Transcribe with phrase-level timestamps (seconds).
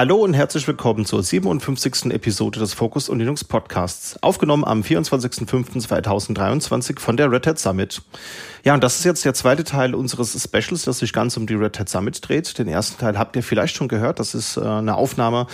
[0.00, 2.06] Hallo und herzlich willkommen zur 57.
[2.06, 8.00] Episode des Focus und Linux Podcasts, aufgenommen am 24.05.2023 von der Red Hat Summit.
[8.64, 11.52] Ja, und das ist jetzt der zweite Teil unseres Specials, das sich ganz um die
[11.52, 12.58] Red Hat Summit dreht.
[12.58, 15.46] Den ersten Teil habt ihr vielleicht schon gehört, das ist äh, eine Aufnahme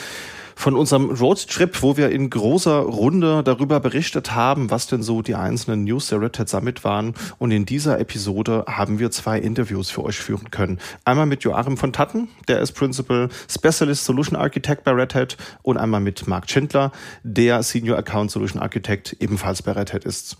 [0.56, 5.34] von unserem Roadtrip, wo wir in großer Runde darüber berichtet haben, was denn so die
[5.34, 7.14] einzelnen News der Red Hat Summit waren.
[7.38, 10.80] Und in dieser Episode haben wir zwei Interviews für euch führen können.
[11.04, 15.76] Einmal mit Joachim von Tatten, der ist Principal Specialist Solution Architect bei Red Hat und
[15.76, 16.90] einmal mit Mark Schindler,
[17.22, 20.38] der Senior Account Solution Architect ebenfalls bei Red Hat ist.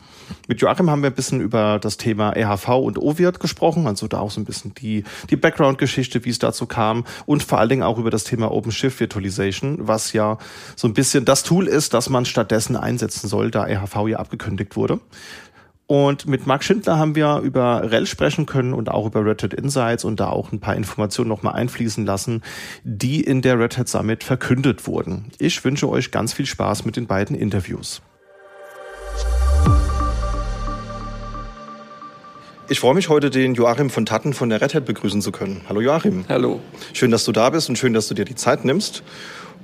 [0.48, 4.20] Mit Joachim haben wir ein bisschen über das Thema EHV und OVIRT gesprochen, also da
[4.20, 7.82] auch so ein bisschen die, die Background-Geschichte, wie es dazu kam und vor allen Dingen
[7.82, 10.38] auch über das Thema OpenShift Virtualization, was ja
[10.74, 14.76] so ein bisschen das Tool ist, das man stattdessen einsetzen soll, da RHV ja abgekündigt
[14.76, 15.00] wurde.
[15.88, 19.54] Und mit Mark Schindler haben wir über REL sprechen können und auch über Red Hat
[19.54, 22.42] Insights und da auch ein paar Informationen nochmal einfließen lassen,
[22.82, 25.30] die in der Red Hat Summit verkündet wurden.
[25.38, 28.02] Ich wünsche euch ganz viel Spaß mit den beiden Interviews.
[32.68, 35.60] Ich freue mich heute, den Joachim von Tatten von der Red Hat begrüßen zu können.
[35.68, 36.24] Hallo Joachim.
[36.28, 36.58] Hallo.
[36.94, 39.04] Schön, dass du da bist und schön, dass du dir die Zeit nimmst.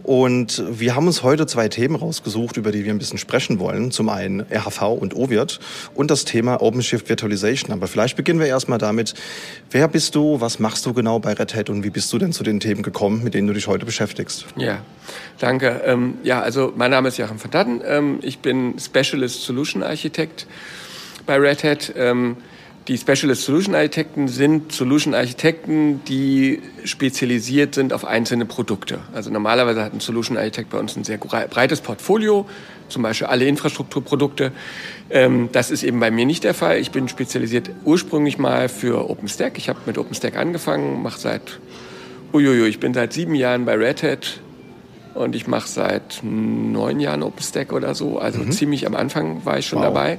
[0.03, 3.91] Und wir haben uns heute zwei Themen rausgesucht, über die wir ein bisschen sprechen wollen.
[3.91, 5.61] Zum einen RHV und OVIRT
[5.95, 7.73] und das Thema OpenShift Virtualization.
[7.73, 9.15] Aber vielleicht beginnen wir erstmal damit.
[9.71, 10.41] Wer bist du?
[10.41, 11.71] Was machst du genau bei Red Hat?
[11.71, 14.47] Und wie bist du denn zu den Themen gekommen, mit denen du dich heute beschäftigst?
[14.57, 14.81] Ja,
[15.39, 15.83] danke.
[15.85, 17.81] Ähm, ja, also mein Name ist Joachim van Datten.
[17.85, 20.47] Ähm, ich bin Specialist Solution Architect
[21.27, 21.93] bei Red Hat.
[21.97, 22.37] Ähm,
[22.89, 28.99] die Specialist Solution Architekten sind Solution Architekten, die spezialisiert sind auf einzelne Produkte.
[29.15, 32.47] Also normalerweise hat ein Solution Architekt bei uns ein sehr breites Portfolio,
[32.89, 34.51] zum Beispiel alle Infrastrukturprodukte.
[35.11, 36.79] Ähm, das ist eben bei mir nicht der Fall.
[36.79, 39.59] Ich bin spezialisiert ursprünglich mal für OpenStack.
[39.59, 41.61] Ich habe mit OpenStack angefangen, mache seit,
[42.33, 44.41] uiuiui, ich bin seit sieben Jahren bei Red Hat
[45.15, 48.19] und ich mache seit neun Jahren OpenStack oder so.
[48.19, 48.51] Also mhm.
[48.51, 49.87] ziemlich am Anfang war ich schon wow.
[49.87, 50.19] dabei.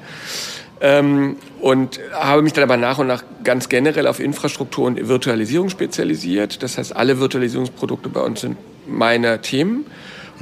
[0.85, 5.69] Ähm, und habe mich dann aber nach und nach ganz generell auf Infrastruktur und Virtualisierung
[5.69, 6.61] spezialisiert.
[6.61, 9.85] Das heißt, alle Virtualisierungsprodukte bei uns sind meine Themen.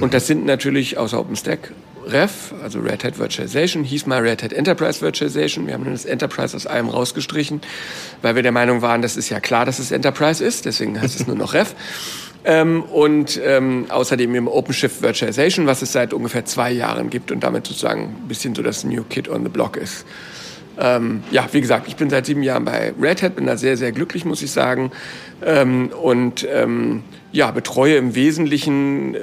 [0.00, 1.72] Und das sind natürlich außer OpenStack
[2.08, 5.68] REV, also Red Hat Virtualization, hieß mal Red Hat Enterprise Virtualization.
[5.68, 7.60] Wir haben das Enterprise aus allem rausgestrichen,
[8.22, 11.20] weil wir der Meinung waren, das ist ja klar, dass es Enterprise ist, deswegen heißt
[11.20, 11.72] es nur noch REV.
[12.44, 17.44] Ähm, und ähm, außerdem im OpenShift Virtualization, was es seit ungefähr zwei Jahren gibt und
[17.44, 20.04] damit sozusagen ein bisschen so das New Kid on the Block ist.
[20.82, 23.76] Ähm, ja, wie gesagt, ich bin seit sieben Jahren bei Red Hat, bin da sehr,
[23.76, 24.90] sehr glücklich, muss ich sagen.
[25.44, 29.18] Ähm, und ähm, ja, betreue im Wesentlichen äh,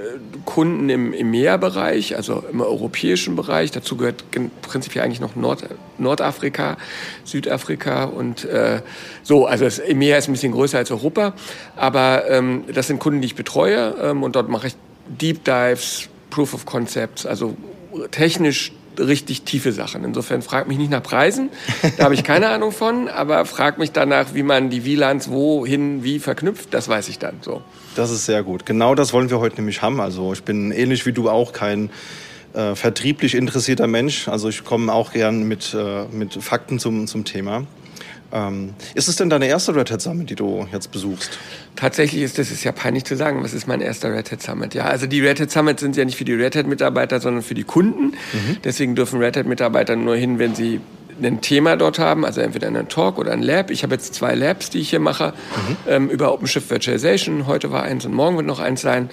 [0.45, 3.71] Kunden im EMEA-Bereich, also im europäischen Bereich.
[3.71, 4.23] Dazu gehört
[4.61, 5.65] prinzipiell eigentlich noch Nord
[5.97, 6.77] Nordafrika,
[7.25, 8.81] Südafrika und äh,
[9.21, 9.45] so.
[9.45, 11.33] Also das EMEA ist ein bisschen größer als Europa,
[11.75, 14.75] aber ähm, das sind Kunden, die ich betreue ähm, und dort mache ich
[15.07, 17.57] Deep Dives, Proof of Concepts, also
[18.11, 20.03] technisch richtig tiefe Sachen.
[20.03, 21.49] Insofern frag mich nicht nach Preisen,
[21.97, 26.03] da habe ich keine Ahnung von, aber frag mich danach, wie man die WLANs wohin,
[26.03, 27.61] wie verknüpft, das weiß ich dann so.
[27.95, 28.65] Das ist sehr gut.
[28.65, 29.99] Genau das wollen wir heute nämlich haben.
[29.99, 31.89] Also ich bin ähnlich wie du auch kein
[32.53, 34.27] äh, vertrieblich interessierter Mensch.
[34.27, 37.65] Also ich komme auch gern mit, äh, mit Fakten zum, zum Thema.
[38.31, 41.39] Ähm, ist es denn deine erste Red Hat Summit, die du jetzt besuchst?
[41.79, 44.73] Tatsächlich ist das ist ja peinlich zu sagen, was ist mein erster Red Hat Summit?
[44.73, 47.41] Ja, also die Red Hat Summit sind ja nicht für die Red Hat Mitarbeiter, sondern
[47.41, 48.07] für die Kunden.
[48.33, 48.57] Mhm.
[48.65, 50.81] Deswegen dürfen Red Hat Mitarbeiter nur hin, wenn sie
[51.23, 53.71] ein Thema dort haben, also entweder einen Talk oder ein Lab.
[53.71, 55.77] Ich habe jetzt zwei Labs, die ich hier mache, mhm.
[55.87, 57.47] ähm, über OpenShift Virtualization.
[57.47, 59.09] Heute war eins und morgen wird noch eins sein.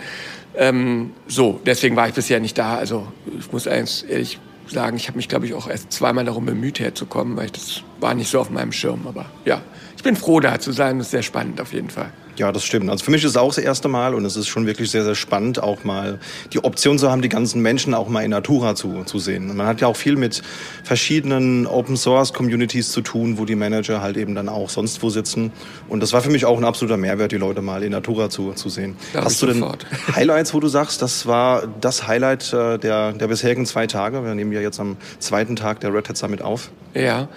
[0.56, 2.78] Ähm, so, deswegen war ich bisher nicht da.
[2.78, 3.06] Also
[3.38, 7.36] ich muss ehrlich sagen, ich habe mich, glaube ich, auch erst zweimal darum bemüht, herzukommen,
[7.36, 9.06] weil ich das war nicht so auf meinem Schirm.
[9.06, 9.62] Aber ja,
[9.96, 10.98] ich bin froh, da zu sein.
[10.98, 12.10] Das ist sehr spannend auf jeden Fall.
[12.36, 12.90] Ja, das stimmt.
[12.90, 15.04] Also für mich ist es auch das erste Mal und es ist schon wirklich sehr,
[15.04, 16.18] sehr spannend, auch mal
[16.52, 19.56] die Option zu haben, die ganzen Menschen auch mal in Natura zu, zu sehen.
[19.56, 20.42] Man hat ja auch viel mit
[20.84, 25.08] verschiedenen Open Source Communities zu tun, wo die Manager halt eben dann auch sonst wo
[25.08, 25.50] sitzen.
[25.88, 28.52] Und das war für mich auch ein absoluter Mehrwert, die Leute mal in Natura zu,
[28.52, 28.96] zu sehen.
[29.12, 29.86] Glaub Hast du denn sofort.
[30.14, 34.24] Highlights, wo du sagst, das war das Highlight äh, der, der bisherigen zwei Tage?
[34.24, 36.70] Wir nehmen ja jetzt am zweiten Tag der Red Hat Summit auf.
[36.94, 37.28] Ja.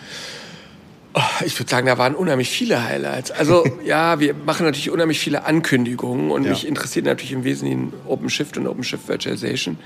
[1.14, 3.32] Oh, ich würde sagen, da waren unheimlich viele Highlights.
[3.32, 6.52] Also ja, wir machen natürlich unheimlich viele Ankündigungen und ja.
[6.52, 9.78] mich interessiert natürlich im Wesentlichen OpenShift und OpenShift Virtualization.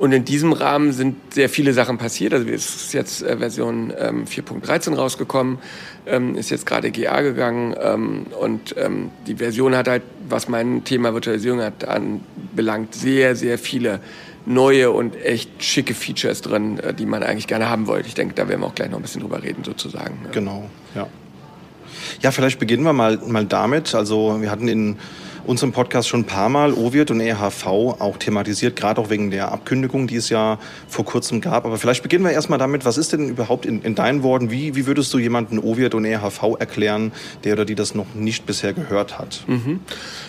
[0.00, 2.32] Und in diesem Rahmen sind sehr viele Sachen passiert.
[2.32, 5.58] Also es ist jetzt äh, Version ähm, 4.13 rausgekommen,
[6.06, 10.84] ähm, ist jetzt gerade GA gegangen ähm, und ähm, die Version hat halt, was mein
[10.84, 14.00] Thema Virtualisierung hat, anbelangt, sehr, sehr viele
[14.46, 18.08] neue und echt schicke Features drin, äh, die man eigentlich gerne haben wollte.
[18.08, 20.26] Ich denke, da werden wir auch gleich noch ein bisschen drüber reden, sozusagen.
[20.32, 21.06] Genau, ja.
[22.22, 23.94] Ja, vielleicht beginnen wir mal, mal damit.
[23.94, 24.96] Also wir hatten in
[25.46, 29.52] unserem Podcast schon ein paar Mal OVIRT und EHV auch thematisiert, gerade auch wegen der
[29.52, 30.58] Abkündigung, die es ja
[30.88, 31.64] vor kurzem gab.
[31.64, 34.74] Aber vielleicht beginnen wir erstmal damit, was ist denn überhaupt in, in deinen Worten, wie,
[34.74, 37.12] wie würdest du jemanden OVIRT und EHV erklären,
[37.44, 39.44] der oder die das noch nicht bisher gehört hat?
[39.46, 39.80] Mhm.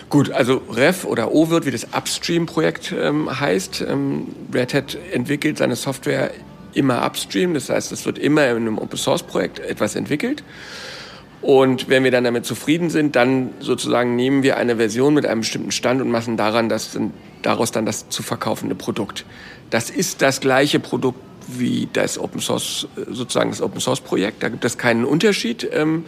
[0.10, 3.86] Gut, also REF oder OVIRT, wie das Upstream-Projekt ähm, heißt.
[3.88, 6.32] Ähm, Red Hat entwickelt seine Software
[6.74, 10.44] immer upstream, das heißt, es wird immer in einem Open-Source-Projekt etwas entwickelt.
[11.42, 15.42] Und wenn wir dann damit zufrieden sind, dann sozusagen nehmen wir eine Version mit einem
[15.42, 16.98] bestimmten Stand und machen daran das,
[17.42, 19.26] daraus dann das zu verkaufende Produkt.
[19.72, 24.44] Das ist das gleiche Produkt wie das Open Source, sozusagen das Open Source Projekt.
[24.44, 25.68] Da gibt es keinen Unterschied.
[25.74, 26.06] Ähm,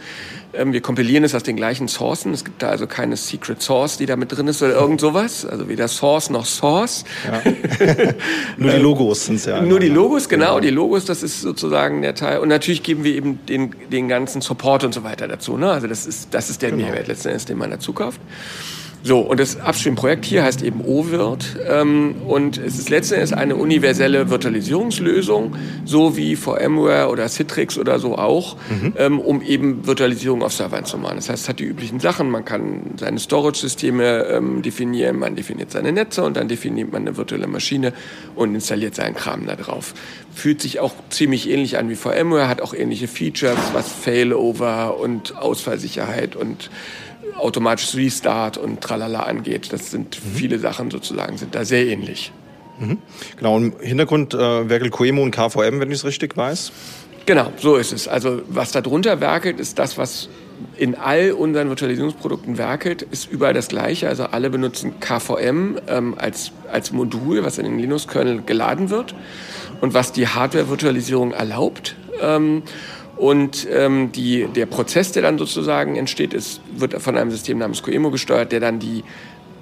[0.54, 2.34] wir kompilieren es aus den gleichen Sourcen.
[2.34, 5.46] Es gibt da also keine Secret Source, die da mit drin ist oder irgend sowas.
[5.46, 7.04] Also weder Source noch Source.
[7.26, 7.42] Ja.
[8.58, 9.62] nur die Logos sind es ja.
[9.62, 10.60] Nur die Logos, genau, genau.
[10.60, 12.40] Die Logos, das ist sozusagen der Teil.
[12.40, 15.58] Und natürlich geben wir eben den, den ganzen Support und so weiter dazu.
[15.58, 15.72] Ne?
[15.72, 16.84] Also das ist, das ist der genau.
[16.84, 18.22] Mehrwert letzten Endes, den man dazu kauft.
[19.06, 24.30] So, und das Upstream-Projekt hier heißt eben OVIRT ähm, und es ist letztendlich eine universelle
[24.30, 28.94] Virtualisierungslösung, so wie VMware oder Citrix oder so auch, mhm.
[28.98, 31.18] ähm, um eben Virtualisierung auf Servern zu machen.
[31.18, 35.72] Das heißt, es hat die üblichen Sachen, man kann seine Storage-Systeme ähm, definieren, man definiert
[35.72, 37.92] seine Netze und dann definiert man eine virtuelle Maschine
[38.36, 39.96] und installiert seinen Kram da drauf.
[40.34, 45.38] Fühlt sich auch ziemlich ähnlich an wie VMware, hat auch ähnliche Features, was Failover und
[45.38, 46.70] Ausfallsicherheit und
[47.38, 49.72] automatisches Restart und Tralala angeht.
[49.72, 50.36] Das sind mhm.
[50.36, 52.32] viele Sachen sozusagen, sind da sehr ähnlich.
[52.80, 52.98] Mhm.
[53.38, 56.72] Genau, im Hintergrund äh, werkelt Coemo und KVM, wenn ich es richtig weiß.
[57.26, 58.08] Genau, so ist es.
[58.08, 60.28] Also was darunter werkelt, ist das, was
[60.78, 64.10] in all unseren Virtualisierungsprodukten werkelt, ist überall das Gleiche.
[64.10, 69.16] Also alle benutzen KVM ähm, als, als Modul, was in den Linux-Kernel geladen wird
[69.82, 71.96] und was die Hardware-Virtualisierung erlaubt.
[72.22, 72.64] Ähm,
[73.24, 77.82] und ähm, die, der Prozess, der dann sozusagen entsteht, ist, wird von einem System namens
[77.82, 79.02] Coemo gesteuert, der dann die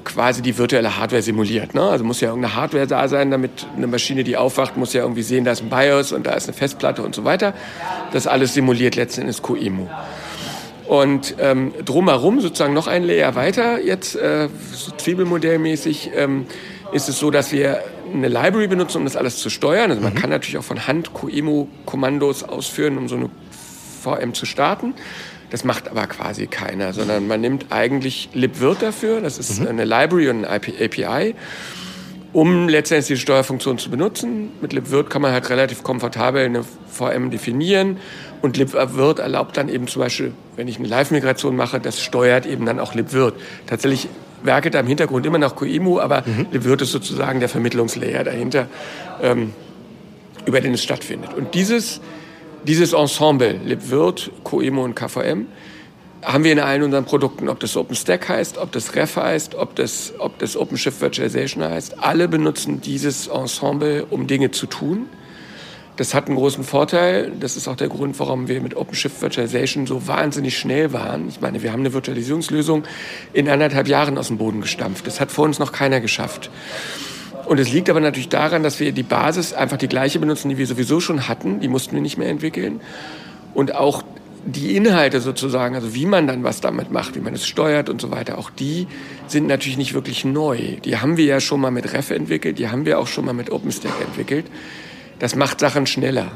[0.04, 1.76] quasi die virtuelle Hardware simuliert.
[1.76, 1.84] Ne?
[1.84, 5.22] Also muss ja irgendeine Hardware da sein, damit eine Maschine, die aufwacht, muss ja irgendwie
[5.22, 7.54] sehen, da ist ein BIOS und da ist eine Festplatte und so weiter.
[8.12, 9.88] Das alles simuliert letzten Endes Coemo.
[10.88, 16.48] Und ähm, drumherum sozusagen noch ein Layer weiter, jetzt äh, so Zwiebelmodellmäßig, ähm,
[16.94, 19.92] ist es so, dass wir eine Library benutzen, um das alles zu steuern.
[19.92, 20.18] Also man mhm.
[20.18, 23.30] kann natürlich auch von Hand Coemo-Kommandos ausführen, um so eine
[24.02, 24.94] VM zu starten.
[25.52, 29.20] Das macht aber quasi keiner, sondern man nimmt eigentlich libvirt dafür.
[29.20, 29.68] Das ist mhm.
[29.68, 31.36] eine Library und eine API,
[32.32, 34.52] um letztendlich die Steuerfunktion zu benutzen.
[34.62, 37.98] Mit libvirt kann man halt relativ komfortabel eine VM definieren
[38.42, 42.66] und libvirt erlaubt dann eben zum Beispiel, wenn ich eine Live-Migration mache, das steuert eben
[42.66, 43.36] dann auch libvirt.
[43.68, 44.08] Tatsächlich
[44.44, 46.48] werkelt da im Hintergrund immer noch Coemu, aber mhm.
[46.52, 48.68] libvirt ist sozusagen der Vermittlungslayer dahinter,
[49.22, 49.54] ähm,
[50.46, 51.34] über den es stattfindet.
[51.34, 52.00] Und dieses
[52.66, 55.48] dieses Ensemble, LibWirt, Coemo und KVM,
[56.24, 59.76] haben wir in allen unseren Produkten, ob das OpenStack heißt, ob das Ref heißt, ob
[59.76, 62.00] das, ob das OpenShift Virtualization heißt.
[62.00, 65.08] Alle benutzen dieses Ensemble, um Dinge zu tun.
[65.98, 67.32] Das hat einen großen Vorteil.
[67.40, 71.28] Das ist auch der Grund, warum wir mit OpenShift Virtualization so wahnsinnig schnell waren.
[71.28, 72.84] Ich meine, wir haben eine Virtualisierungslösung
[73.34, 75.08] in anderthalb Jahren aus dem Boden gestampft.
[75.08, 76.50] Das hat vor uns noch keiner geschafft.
[77.52, 80.58] Und es liegt aber natürlich daran, dass wir die Basis einfach die gleiche benutzen, die
[80.58, 81.60] wir sowieso schon hatten.
[81.60, 82.80] Die mussten wir nicht mehr entwickeln.
[83.54, 84.04] Und auch
[84.46, 88.00] die Inhalte sozusagen, also wie man dann was damit macht, wie man es steuert und
[88.00, 88.88] so weiter, auch die
[89.28, 90.78] sind natürlich nicht wirklich neu.
[90.86, 93.34] Die haben wir ja schon mal mit Ref entwickelt, die haben wir auch schon mal
[93.34, 94.46] mit OpenStack entwickelt.
[95.20, 96.32] Das macht Sachen schneller.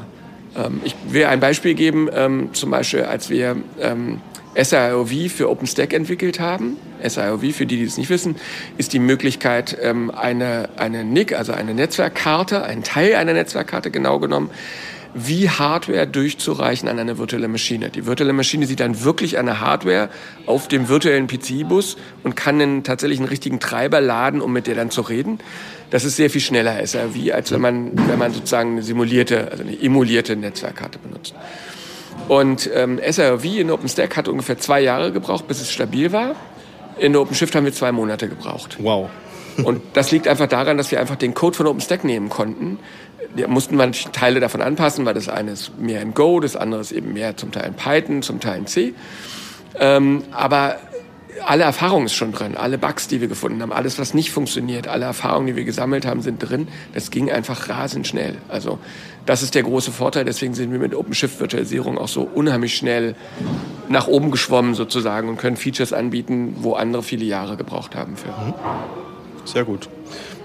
[0.54, 4.20] Ähm, ich will ein Beispiel geben, ähm, zum Beispiel als wir ähm,
[4.56, 6.76] SIOV für OpenStack entwickelt haben.
[7.02, 8.36] SIOV, für die, die es nicht wissen,
[8.78, 14.18] ist die Möglichkeit, ähm, eine, eine NIC, also eine Netzwerkkarte, einen Teil einer Netzwerkkarte genau
[14.18, 14.50] genommen,
[15.16, 17.88] wie Hardware durchzureichen an eine virtuelle Maschine.
[17.88, 20.10] Die virtuelle Maschine sieht dann wirklich eine Hardware
[20.44, 24.74] auf dem virtuellen PCI-Bus und kann einen tatsächlich einen richtigen Treiber laden, um mit der
[24.74, 25.38] dann zu reden.
[25.90, 29.62] Das ist sehr viel schneller SIOV, als wenn man, wenn man sozusagen eine simulierte, also
[29.62, 31.34] eine emulierte Netzwerkkarte benutzt.
[32.28, 36.34] Und ähm, SRV in OpenStack hat ungefähr zwei Jahre gebraucht, bis es stabil war.
[36.98, 38.78] In OpenShift haben wir zwei Monate gebraucht.
[38.80, 39.10] Wow.
[39.64, 42.78] Und das liegt einfach daran, dass wir einfach den Code von OpenStack nehmen konnten.
[43.36, 46.80] Da mussten natürlich Teile davon anpassen, weil das eine ist mehr in Go, das andere
[46.80, 48.94] ist eben mehr zum Teil in Python, zum Teil in C.
[49.78, 50.78] Ähm, aber
[51.44, 54.88] alle Erfahrung ist schon drin, alle Bugs, die wir gefunden haben, alles, was nicht funktioniert,
[54.88, 56.68] alle Erfahrungen, die wir gesammelt haben, sind drin.
[56.94, 58.36] Das ging einfach rasend schnell.
[58.48, 58.78] Also
[59.26, 60.24] das ist der große Vorteil.
[60.24, 63.16] Deswegen sind wir mit OpenShift-Virtualisierung auch so unheimlich schnell
[63.88, 68.28] nach oben geschwommen sozusagen und können Features anbieten, wo andere viele Jahre gebraucht haben für.
[68.28, 68.54] Mhm.
[69.44, 69.88] Sehr gut.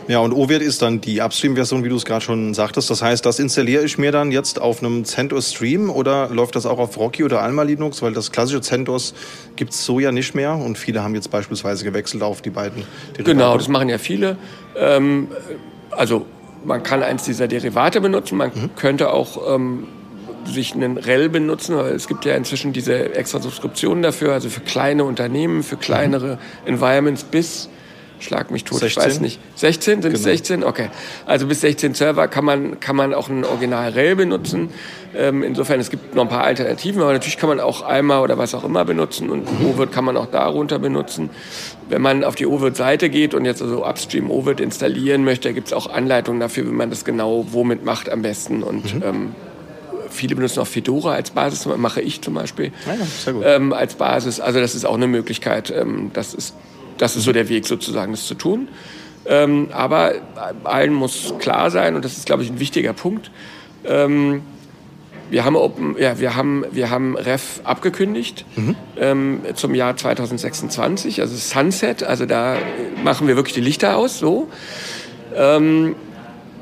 [0.08, 2.90] Ja, und OVIRT ist dann die Upstream-Version, wie du es gerade schon sagtest.
[2.90, 6.66] Das heißt, das installiere ich mir dann jetzt auf einem CentOS Stream oder läuft das
[6.66, 8.02] auch auf Rocky oder Alma Linux?
[8.02, 9.14] Weil das klassische CentOS
[9.56, 12.84] gibt es so ja nicht mehr und viele haben jetzt beispielsweise gewechselt auf die beiden
[13.14, 13.24] Derivate.
[13.24, 14.38] Genau, das machen ja viele.
[14.76, 15.28] Ähm,
[15.92, 16.26] also
[16.64, 18.70] man kann eins dieser Derivate benutzen, man mhm.
[18.76, 19.88] könnte auch ähm,
[20.46, 24.62] sich einen REL benutzen, weil es gibt ja inzwischen diese extra Subskriptionen dafür, also für
[24.62, 26.74] kleine Unternehmen, für kleinere mhm.
[26.74, 27.70] Environments bis
[28.22, 28.88] schlag mich tot, 16?
[29.02, 29.40] ich weiß nicht.
[29.56, 30.02] 16?
[30.02, 30.32] Sind es genau.
[30.32, 30.64] 16?
[30.64, 30.90] Okay.
[31.26, 34.70] Also bis 16 Server kann man, kann man auch ein Original REL benutzen.
[35.16, 38.38] Ähm, insofern, es gibt noch ein paar Alternativen, aber natürlich kann man auch Eimer oder
[38.38, 41.30] was auch immer benutzen und OVIRT kann man auch darunter benutzen.
[41.90, 45.74] Wenn man auf die OVIRT-Seite geht und jetzt also Upstream OVIRT installieren möchte, gibt es
[45.74, 49.04] auch Anleitungen dafür, wie man das genau womit macht am besten und mhm.
[49.04, 49.36] ähm,
[50.12, 54.40] viele benutzen auch Fedora als Basis, mache ich zum Beispiel ja, ähm, als Basis.
[54.40, 55.72] Also das ist auch eine Möglichkeit.
[55.72, 56.54] Ähm, das ist
[57.02, 58.68] das ist so der Weg sozusagen, das zu tun.
[59.26, 60.14] Ähm, aber
[60.64, 63.32] allen muss klar sein, und das ist, glaube ich, ein wichtiger Punkt,
[63.86, 64.42] ähm,
[65.32, 68.76] wir haben, Open, ja, wir haben, wir haben Ref abgekündigt mhm.
[68.98, 72.58] ähm, zum Jahr 2026, also Sunset, also da
[73.04, 74.50] machen wir wirklich die Lichter aus, so.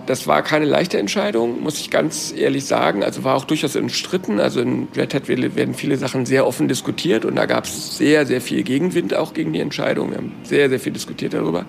[0.10, 3.04] Das war keine leichte Entscheidung, muss ich ganz ehrlich sagen.
[3.04, 4.40] Also war auch durchaus umstritten.
[4.40, 8.26] Also in Red Hat werden viele Sachen sehr offen diskutiert und da gab es sehr,
[8.26, 10.10] sehr viel Gegenwind auch gegen die Entscheidung.
[10.10, 11.68] Wir haben sehr, sehr viel diskutiert darüber.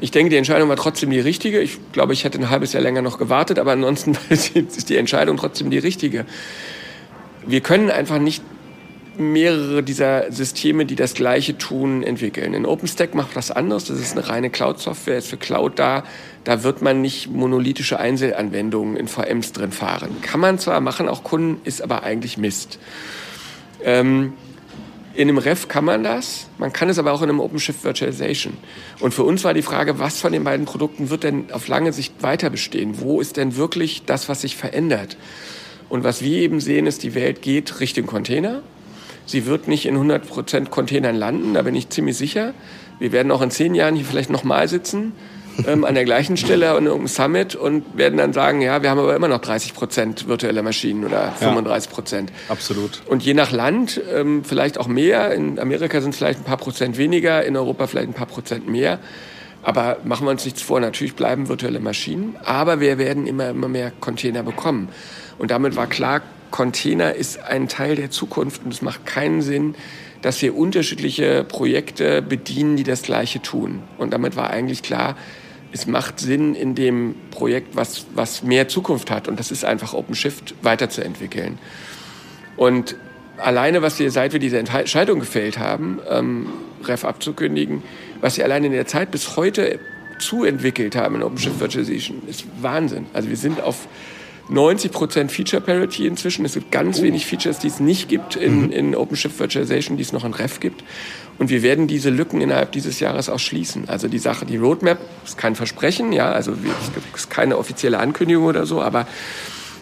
[0.00, 1.60] Ich denke, die Entscheidung war trotzdem die richtige.
[1.60, 5.36] Ich glaube, ich hätte ein halbes Jahr länger noch gewartet, aber ansonsten ist die Entscheidung
[5.36, 6.26] trotzdem die richtige.
[7.46, 8.42] Wir können einfach nicht
[9.20, 12.54] mehrere dieser Systeme, die das Gleiche tun, entwickeln.
[12.54, 13.84] In OpenStack macht das anders.
[13.84, 16.04] Das ist eine reine Cloud-Software, ist für Cloud da.
[16.44, 20.16] Da wird man nicht monolithische Einzelanwendungen in VMs drin fahren.
[20.22, 22.78] Kann man zwar machen, auch Kunden, ist aber eigentlich Mist.
[23.84, 24.32] Ähm,
[25.14, 28.56] in einem Ref kann man das, man kann es aber auch in einem OpenShift Virtualization.
[29.00, 31.92] Und für uns war die Frage, was von den beiden Produkten wird denn auf lange
[31.92, 33.00] Sicht weiter bestehen?
[33.00, 35.16] Wo ist denn wirklich das, was sich verändert?
[35.88, 38.62] Und was wir eben sehen, ist, die Welt geht Richtung Container.
[39.26, 42.54] Sie wird nicht in 100% Containern landen, da bin ich ziemlich sicher.
[42.98, 45.12] Wir werden auch in zehn Jahren hier vielleicht nochmal sitzen,
[45.66, 48.98] ähm, an der gleichen Stelle an irgendeinem Summit und werden dann sagen, ja, wir haben
[48.98, 52.14] aber immer noch 30% virtuelle Maschinen oder 35%.
[52.14, 53.02] Ja, absolut.
[53.06, 55.32] Und je nach Land ähm, vielleicht auch mehr.
[55.32, 58.68] In Amerika sind es vielleicht ein paar Prozent weniger, in Europa vielleicht ein paar Prozent
[58.68, 58.98] mehr.
[59.62, 63.68] Aber machen wir uns nichts vor, natürlich bleiben virtuelle Maschinen, aber wir werden immer, immer
[63.68, 64.88] mehr Container bekommen.
[65.38, 69.74] Und damit war klar, Container ist ein Teil der Zukunft und es macht keinen Sinn,
[70.22, 73.82] dass wir unterschiedliche Projekte bedienen, die das Gleiche tun.
[73.98, 75.16] Und damit war eigentlich klar,
[75.72, 79.94] es macht Sinn, in dem Projekt, was, was mehr Zukunft hat, und das ist einfach
[79.94, 81.58] OpenShift, weiterzuentwickeln.
[82.56, 82.96] Und
[83.38, 86.46] alleine, was wir, seit wir diese Entscheidung gefällt haben, ähm,
[86.84, 87.82] Ref abzukündigen,
[88.20, 89.78] was wir alleine in der Zeit bis heute
[90.18, 93.06] zuentwickelt haben in OpenShift Virtualization, ist Wahnsinn.
[93.14, 93.88] Also wir sind auf
[94.50, 96.44] 90% Feature Parity inzwischen.
[96.44, 97.02] Es gibt ganz oh.
[97.02, 98.72] wenig Features, die es nicht gibt in, mhm.
[98.72, 100.82] in OpenShift Virtualization, die es noch in Ref gibt.
[101.38, 103.88] Und wir werden diese Lücken innerhalb dieses Jahres auch schließen.
[103.88, 108.44] Also die Sache, die Roadmap ist kein Versprechen, ja, also es gibt keine offizielle Ankündigung
[108.44, 109.06] oder so, aber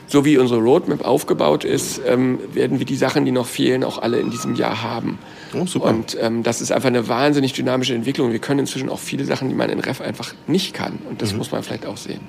[0.06, 3.98] so wie unsere Roadmap aufgebaut ist, ähm, werden wir die Sachen, die noch fehlen, auch
[3.98, 5.18] alle in diesem Jahr haben.
[5.52, 5.88] Oh, super.
[5.88, 8.32] Und ähm, das ist einfach eine wahnsinnig dynamische Entwicklung.
[8.32, 10.98] Wir können inzwischen auch viele Sachen, die man in Ref einfach nicht kann.
[11.10, 11.38] Und das mhm.
[11.38, 12.20] muss man vielleicht auch sehen.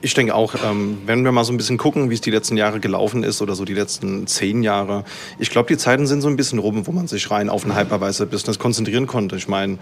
[0.00, 2.56] Ich denke auch, ähm, wenn wir mal so ein bisschen gucken, wie es die letzten
[2.56, 5.04] Jahre gelaufen ist oder so die letzten zehn Jahre,
[5.38, 7.76] ich glaube, die Zeiten sind so ein bisschen rum, wo man sich rein auf ein
[7.76, 9.36] Hypervisor-Business konzentrieren konnte.
[9.36, 9.78] Ich meine,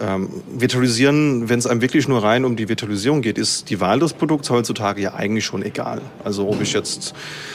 [0.00, 3.98] ähm, virtualisieren, wenn es einem wirklich nur rein um die Virtualisierung geht, ist die Wahl
[3.98, 6.00] des Produkts heutzutage ja eigentlich schon egal.
[6.24, 7.14] Also ob ich jetzt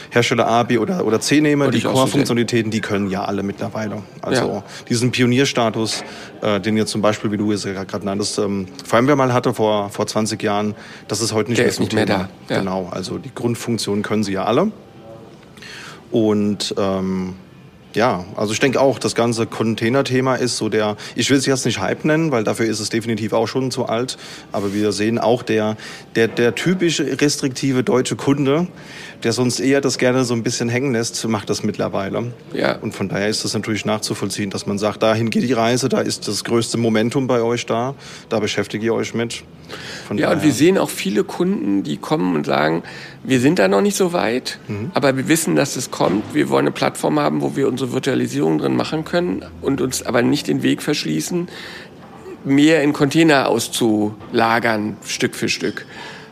[0.10, 4.04] Hersteller A, B oder, oder C nehme, die Core-Funktionalitäten, die können ja alle mittlerweile.
[4.22, 4.64] Also ja.
[4.90, 6.04] diesen Pionierstatus,
[6.42, 9.54] äh, den jetzt zum Beispiel, wie du es ja gerade nanntest, ähm, Firmware mal hatte
[9.54, 10.76] vor, vor 20 Jahren,
[11.08, 12.30] das ist heute nicht Der ist nicht mehr da.
[12.50, 12.60] Ja.
[12.60, 14.72] Genau, also die Grundfunktionen können sie ja alle.
[16.12, 17.36] Und ähm,
[17.94, 21.66] ja, also ich denke auch, das ganze Container-Thema ist so der, ich will es jetzt
[21.66, 24.18] nicht Hype nennen, weil dafür ist es definitiv auch schon zu alt,
[24.52, 25.78] aber wir sehen auch der,
[26.16, 28.68] der, der typische restriktive deutsche Kunde,
[29.24, 32.32] der sonst eher das gerne so ein bisschen hängen lässt, macht das mittlerweile.
[32.54, 32.76] Ja.
[32.78, 36.02] Und von daher ist es natürlich nachzuvollziehen, dass man sagt, dahin geht die Reise, da
[36.02, 37.96] ist das größte Momentum bei euch da,
[38.30, 39.44] da beschäftigt ihr euch mit.
[40.08, 40.38] Von ja, daher.
[40.38, 42.84] und wir sehen auch viele Kunden, die kommen und sagen,
[43.24, 44.92] wir sind da noch nicht so weit, mhm.
[44.94, 46.34] aber wir wissen, dass es kommt.
[46.34, 50.22] Wir wollen eine Plattform haben, wo wir unsere Virtualisierung drin machen können und uns aber
[50.22, 51.50] nicht den Weg verschließen,
[52.46, 55.86] mehr in Container auszulagern, Stück für Stück.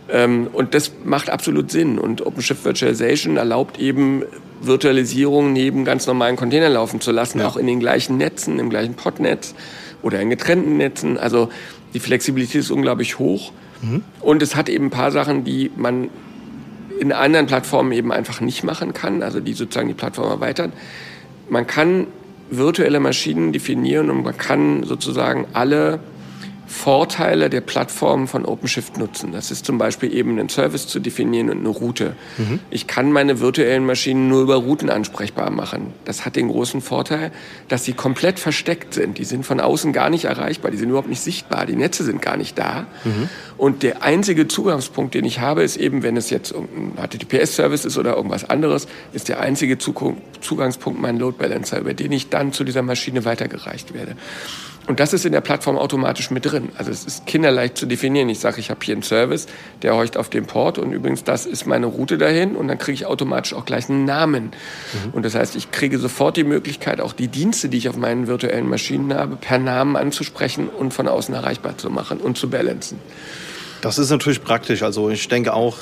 [0.09, 1.99] Ähm, und das macht absolut Sinn.
[1.99, 4.23] Und OpenShift Virtualization erlaubt eben
[4.61, 7.47] Virtualisierung neben ganz normalen Containern laufen zu lassen, ja.
[7.47, 9.55] auch in den gleichen Netzen, im gleichen Podnetz
[10.01, 11.17] oder in getrennten Netzen.
[11.17, 11.49] Also
[11.93, 13.51] Die Flexibilität ist unglaublich hoch.
[13.81, 14.03] Mhm.
[14.21, 16.09] Und es hat eben ein paar Sachen, die man
[16.99, 20.71] in anderen Plattformen eben einfach nicht machen kann, also die sozusagen die Plattform erweitern.
[21.49, 22.07] Man kann
[22.49, 25.99] virtuelle Maschinen definieren und man kann sozusagen alle
[26.67, 29.31] Vorteile der Plattform von OpenShift nutzen.
[29.31, 32.15] Das ist zum Beispiel eben einen Service zu definieren und eine Route.
[32.37, 32.59] Mhm.
[32.69, 35.93] Ich kann meine virtuellen Maschinen nur über Routen ansprechbar machen.
[36.05, 37.31] Das hat den großen Vorteil,
[37.67, 39.17] dass sie komplett versteckt sind.
[39.17, 42.21] Die sind von außen gar nicht erreichbar, die sind überhaupt nicht sichtbar, die Netze sind
[42.21, 42.87] gar nicht da.
[43.03, 43.29] Mhm.
[43.57, 47.97] Und der einzige Zugangspunkt, den ich habe, ist eben, wenn es jetzt ein HTTPS-Service ist
[47.97, 52.63] oder irgendwas anderes, ist der einzige Zugangspunkt mein Load Balancer, über den ich dann zu
[52.63, 54.15] dieser Maschine weitergereicht werde.
[54.87, 56.69] Und das ist in der Plattform automatisch mit drin.
[56.77, 58.29] Also es ist kinderleicht zu definieren.
[58.29, 59.47] Ich sage, ich habe hier einen Service,
[59.81, 62.93] der horcht auf den Port und übrigens das ist meine Route dahin und dann kriege
[62.93, 64.51] ich automatisch auch gleich einen Namen.
[64.93, 65.13] Mhm.
[65.13, 68.27] Und das heißt, ich kriege sofort die Möglichkeit, auch die Dienste, die ich auf meinen
[68.27, 72.99] virtuellen Maschinen habe, per Namen anzusprechen und von außen erreichbar zu machen und zu balancen.
[73.81, 74.83] Das ist natürlich praktisch.
[74.83, 75.77] Also ich denke auch,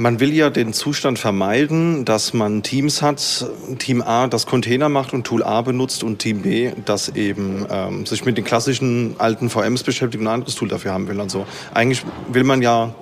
[0.00, 3.46] man will ja den Zustand vermeiden, dass man Teams hat,
[3.78, 8.06] Team A das Container macht und Tool A benutzt und Team B das eben ähm,
[8.06, 11.20] sich mit den klassischen alten VMs beschäftigt und ein anderes Tool dafür haben will.
[11.20, 12.02] Also eigentlich
[12.32, 12.94] will man ja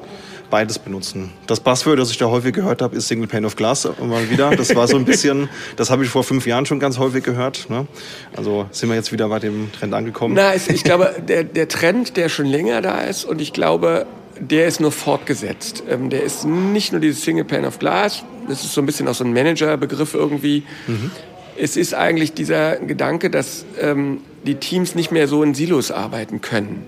[0.51, 1.31] beides benutzen.
[1.47, 4.57] Das Buzzword, das ich da häufig gehört habe, ist Single Pane of Glass mal wieder.
[4.57, 7.71] Das war so ein bisschen, das habe ich vor fünf Jahren schon ganz häufig gehört.
[7.71, 7.87] Ne?
[8.35, 10.35] Also sind wir jetzt wieder bei dem Trend angekommen.
[10.35, 14.07] Na, ich glaube, der, der Trend, der schon länger da ist und ich glaube,
[14.41, 15.83] der ist nur fortgesetzt.
[15.89, 19.09] Ähm, der ist nicht nur dieses Single Pane of Glass, das ist so ein bisschen
[19.09, 20.63] auch so ein Manager-Begriff irgendwie.
[20.87, 21.11] Mhm.
[21.57, 26.41] Es ist eigentlich dieser Gedanke, dass ähm, die Teams nicht mehr so in Silos arbeiten
[26.41, 26.87] können.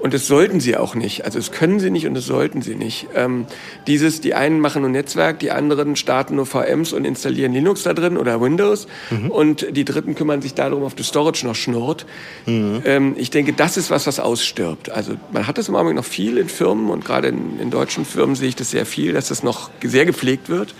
[0.00, 1.24] Und das sollten sie auch nicht.
[1.24, 3.08] Also das können sie nicht und das sollten sie nicht.
[3.14, 3.46] Ähm,
[3.86, 7.92] dieses, die einen machen nur Netzwerk, die anderen starten nur VMs und installieren Linux da
[7.92, 9.30] drin oder Windows mhm.
[9.30, 12.06] und die dritten kümmern sich darum, ob das Storage noch schnurrt.
[12.46, 12.82] Mhm.
[12.84, 14.90] Ähm, ich denke, das ist was, was ausstirbt.
[14.90, 18.06] Also man hat das im Augenblick noch viel in Firmen und gerade in, in deutschen
[18.06, 20.74] Firmen sehe ich das sehr viel, dass das noch sehr gepflegt wird.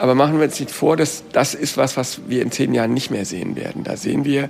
[0.00, 2.94] Aber machen wir uns nicht vor, dass das ist was, was wir in zehn Jahren
[2.94, 3.84] nicht mehr sehen werden.
[3.84, 4.48] Da sehen wir,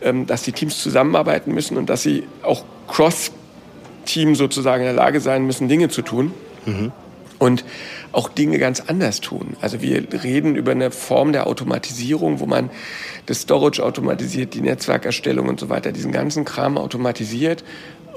[0.00, 3.32] ähm, dass die Teams zusammenarbeiten müssen und dass sie auch cross
[4.04, 6.32] Team sozusagen in der Lage sein müssen, Dinge zu tun.
[6.66, 6.92] Mhm.
[7.38, 7.64] Und
[8.12, 9.56] auch Dinge ganz anders tun.
[9.60, 12.70] Also wir reden über eine Form der Automatisierung, wo man
[13.26, 17.64] das Storage automatisiert, die Netzwerkerstellung und so weiter, diesen ganzen Kram automatisiert.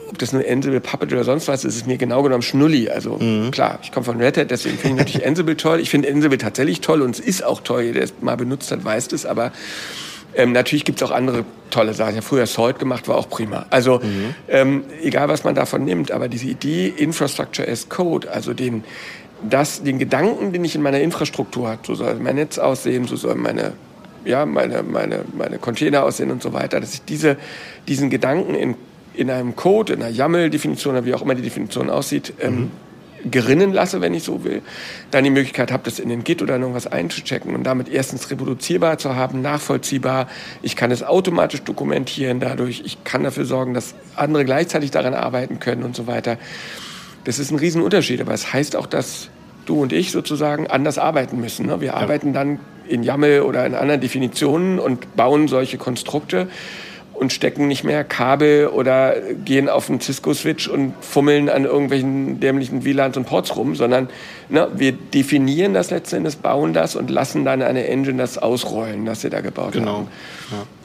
[0.10, 2.90] Ob das nur Ansible, Puppet oder sonst was ist, ist mir genau genommen Schnulli.
[2.90, 3.50] Also mhm.
[3.50, 5.80] klar, ich komme von Red Hat, deswegen finde ich natürlich Ansible toll.
[5.80, 7.94] Ich finde Ansible tatsächlich toll und es ist auch toll.
[7.94, 9.26] Der es mal benutzt hat, weiß das.
[9.26, 9.52] Aber
[10.36, 12.12] ähm, natürlich gibt es auch andere tolle Sachen.
[12.12, 13.66] Ich habe früher Salt gemacht, war auch prima.
[13.70, 14.36] Also mhm.
[14.48, 18.84] ähm, egal, was man davon nimmt, aber diese Idee Infrastructure as Code, also den,
[19.48, 23.16] das, den Gedanken, den ich in meiner Infrastruktur habe, so soll mein Netz aussehen, so
[23.16, 23.74] soll meine
[24.26, 27.38] ja, meine, meine, meine Container aussehen und so weiter, dass ich diese,
[27.88, 28.76] diesen Gedanken in,
[29.14, 32.72] in einem Code, in einer YAML-Definition oder wie auch immer die Definition aussieht, ähm, mhm
[33.30, 34.62] gerinnen lasse, wenn ich so will,
[35.12, 38.98] dann die Möglichkeit habe, das in den Git oder irgendwas einzuchecken und damit erstens reproduzierbar
[38.98, 40.28] zu haben, nachvollziehbar.
[40.62, 42.84] Ich kann es automatisch dokumentieren dadurch.
[42.86, 46.38] Ich kann dafür sorgen, dass andere gleichzeitig daran arbeiten können und so weiter.
[47.24, 49.30] Das ist ein Riesenunterschied, aber es heißt auch, dass
[49.66, 51.66] du und ich sozusagen anders arbeiten müssen.
[51.66, 51.82] Ne?
[51.82, 51.94] Wir ja.
[51.96, 56.48] arbeiten dann in YAML oder in anderen Definitionen und bauen solche Konstrukte
[57.16, 62.84] und stecken nicht mehr Kabel oder gehen auf einen Cisco-Switch und fummeln an irgendwelchen dämlichen
[62.84, 64.10] WLANs und Ports rum, sondern
[64.50, 69.22] ne, wir definieren das letztendlich, bauen das und lassen dann eine Engine das ausrollen, das
[69.22, 69.94] sie da gebaut genau.
[69.94, 70.08] haben.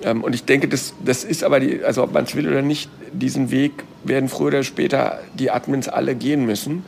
[0.03, 0.11] Ja.
[0.11, 2.63] Ähm, und ich denke, das, das ist aber, die, also ob man es will oder
[2.63, 3.73] nicht, diesen Weg
[4.05, 6.85] werden früher oder später die Admins alle gehen müssen.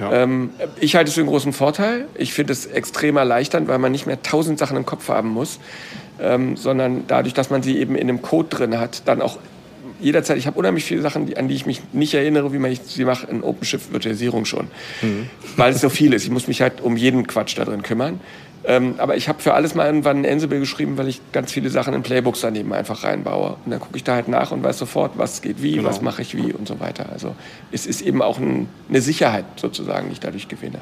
[0.00, 0.12] Ja.
[0.12, 2.06] Ähm, ich halte es für einen großen Vorteil.
[2.14, 5.58] Ich finde es extrem erleichternd, weil man nicht mehr tausend Sachen im Kopf haben muss
[6.20, 9.38] ähm, sondern dadurch, dass man sie eben in einem Code drin hat, dann auch
[10.00, 12.76] jederzeit, ich habe unheimlich viele Sachen, die, an die ich mich nicht erinnere, wie man
[12.84, 14.68] sie macht in OpenShift-Virtualisierung schon,
[15.02, 15.28] mhm.
[15.56, 16.24] weil es so viel ist.
[16.24, 18.20] Ich muss mich halt um jeden Quatsch da drin kümmern.
[18.64, 21.70] Ähm, aber ich habe für alles mal irgendwann ein Ansible geschrieben, weil ich ganz viele
[21.70, 23.56] Sachen in Playbooks daneben einfach reinbaue.
[23.64, 25.88] Und dann gucke ich da halt nach und weiß sofort, was geht wie, genau.
[25.88, 27.06] was mache ich wie und so weiter.
[27.12, 27.34] Also
[27.72, 30.80] es ist eben auch ein, eine Sicherheit sozusagen, die ich dadurch gewinne.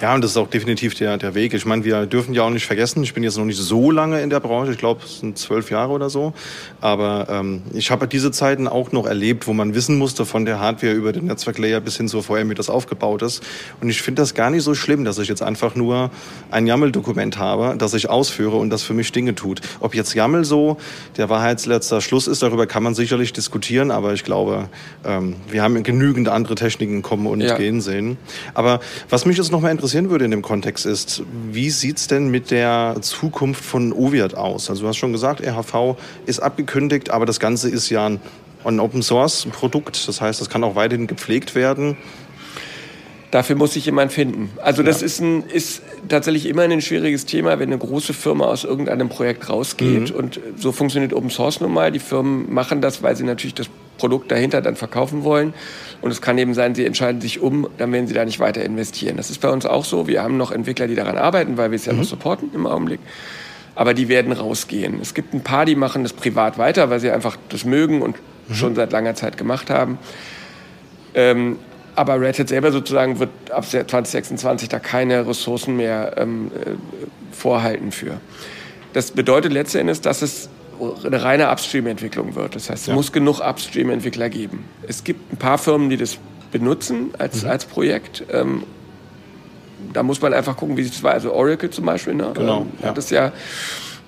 [0.00, 1.54] Ja, und das ist auch definitiv der, der Weg.
[1.54, 4.20] Ich meine, wir dürfen ja auch nicht vergessen, ich bin jetzt noch nicht so lange
[4.20, 6.34] in der Branche, ich glaube, es sind zwölf Jahre oder so.
[6.80, 10.60] Aber ähm, ich habe diese Zeiten auch noch erlebt, wo man wissen musste von der
[10.60, 13.42] Hardware über den Netzwerklayer bis hin zur VM, wie das aufgebaut ist.
[13.80, 16.10] Und ich finde das gar nicht so schlimm, dass ich jetzt einfach nur
[16.50, 19.60] ein YAML-Dokument Instrument habe, das ich ausführe und das für mich Dinge tut.
[19.80, 20.78] Ob jetzt YAML so
[21.16, 24.68] der wahrheitsletzter Schluss ist, darüber kann man sicherlich diskutieren, aber ich glaube,
[25.04, 27.56] ähm, wir haben genügend andere Techniken kommen und ja.
[27.56, 28.16] gehen sehen.
[28.54, 32.06] Aber was mich jetzt noch mal interessieren würde in dem Kontext ist, wie sieht es
[32.06, 34.70] denn mit der Zukunft von OVIRT aus?
[34.70, 38.20] Also du hast schon gesagt, RHV ist abgekündigt, aber das Ganze ist ja ein
[38.64, 40.06] ein Open Source Produkt.
[40.06, 41.96] Das heißt, das kann auch weiterhin gepflegt werden.
[43.32, 44.50] Dafür muss sich jemand finden.
[44.62, 45.06] Also das ja.
[45.06, 49.48] ist, ein, ist tatsächlich immer ein schwieriges Thema, wenn eine große Firma aus irgendeinem Projekt
[49.48, 50.10] rausgeht.
[50.10, 50.16] Mhm.
[50.16, 51.90] Und so funktioniert Open Source nun mal.
[51.90, 55.54] Die Firmen machen das, weil sie natürlich das Produkt dahinter dann verkaufen wollen.
[56.02, 58.62] Und es kann eben sein, sie entscheiden sich um, dann werden sie da nicht weiter
[58.62, 59.16] investieren.
[59.16, 60.06] Das ist bei uns auch so.
[60.06, 62.00] Wir haben noch Entwickler, die daran arbeiten, weil wir es ja mhm.
[62.00, 63.00] noch supporten im Augenblick.
[63.74, 65.00] Aber die werden rausgehen.
[65.00, 68.14] Es gibt ein paar, die machen das privat weiter, weil sie einfach das mögen und
[68.48, 68.54] mhm.
[68.54, 69.96] schon seit langer Zeit gemacht haben.
[71.14, 71.56] Ähm,
[71.94, 76.70] aber Red Hat selber sozusagen wird ab 2026 da keine Ressourcen mehr ähm, äh,
[77.34, 78.20] vorhalten für.
[78.92, 80.48] Das bedeutet letzten Endes, dass es
[81.04, 82.56] eine reine Upstream-Entwicklung wird.
[82.56, 82.94] Das heißt, es ja.
[82.94, 84.64] muss genug Upstream-Entwickler geben.
[84.86, 86.18] Es gibt ein paar Firmen, die das
[86.50, 87.50] benutzen als, mhm.
[87.50, 88.24] als Projekt.
[88.30, 88.64] Ähm,
[89.92, 91.12] da muss man einfach gucken, wie es war.
[91.12, 92.32] Also Oracle zum Beispiel, ne?
[92.34, 92.88] genau, ähm, ja.
[92.88, 93.32] hat es ja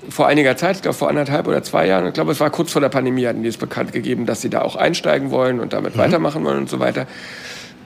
[0.09, 2.73] vor einiger Zeit, ich glaube vor anderthalb oder zwei Jahren, ich glaube es war kurz
[2.73, 5.73] vor der Pandemie, hatten die es bekannt gegeben, dass sie da auch einsteigen wollen und
[5.73, 6.01] damit mhm.
[6.01, 7.07] weitermachen wollen und so weiter.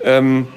[0.03, 0.49] Ähm,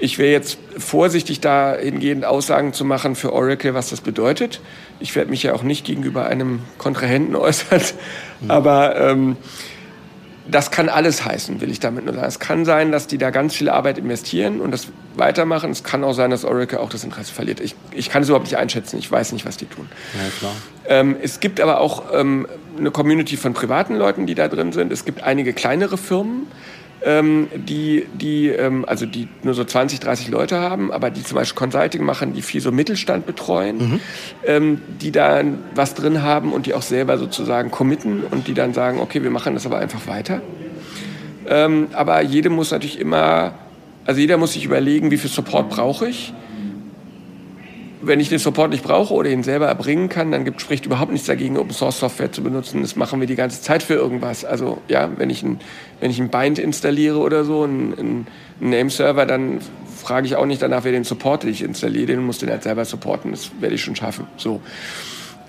[0.00, 4.60] ich wäre jetzt vorsichtig dahingehend Aussagen zu machen für Oracle, was das bedeutet.
[5.00, 7.82] Ich werde mich ja auch nicht gegenüber einem Kontrahenten äußern,
[8.40, 8.50] mhm.
[8.50, 9.36] aber ähm,
[10.50, 12.26] das kann alles heißen, will ich damit nur sagen.
[12.26, 15.70] Es kann sein, dass die da ganz viel Arbeit investieren und das weitermachen.
[15.70, 17.60] Es kann auch sein, dass Oracle auch das Interesse verliert.
[17.60, 18.98] Ich, ich kann es überhaupt nicht einschätzen.
[18.98, 19.88] Ich weiß nicht, was die tun.
[20.42, 20.48] Ja.
[20.86, 22.46] Ähm, es gibt aber auch ähm,
[22.78, 24.90] eine Community von privaten Leuten, die da drin sind.
[24.90, 26.46] Es gibt einige kleinere Firmen,
[27.04, 31.36] ähm, die, die, ähm, also die nur so 20, 30 Leute haben, aber die zum
[31.36, 34.00] Beispiel Consulting machen, die viel so Mittelstand betreuen, mhm.
[34.44, 35.42] ähm, die da
[35.74, 39.30] was drin haben und die auch selber sozusagen committen und die dann sagen, okay, wir
[39.30, 40.40] machen das aber einfach weiter.
[41.46, 43.54] Ähm, aber jedem muss natürlich immer,
[44.04, 46.32] also jeder muss sich überlegen, wie viel Support brauche ich
[48.00, 51.12] wenn ich den Support nicht brauche oder ihn selber erbringen kann, dann gibt, spricht überhaupt
[51.12, 52.82] nichts dagegen, Open Source Software zu benutzen.
[52.82, 54.44] Das machen wir die ganze Zeit für irgendwas.
[54.44, 55.60] Also ja, wenn ich ein,
[56.00, 58.26] wenn ich ein Bind installiere oder so, ein, ein,
[58.60, 59.60] ein Name-Server, dann
[59.96, 62.62] frage ich auch nicht danach, wer den Support, den ich installiere, den muss den halt
[62.62, 63.32] selber supporten.
[63.32, 64.26] Das werde ich schon schaffen.
[64.36, 64.60] So.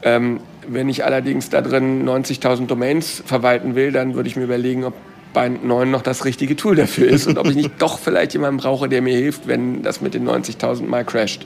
[0.02, 4.86] Ähm, wenn ich allerdings da drin 90.000 Domains verwalten will, dann würde ich mir überlegen,
[4.86, 4.94] ob
[5.34, 8.58] Bind 9 noch das richtige Tool dafür ist und ob ich nicht doch vielleicht jemanden
[8.58, 11.46] brauche, der mir hilft, wenn das mit den 90.000 mal crasht.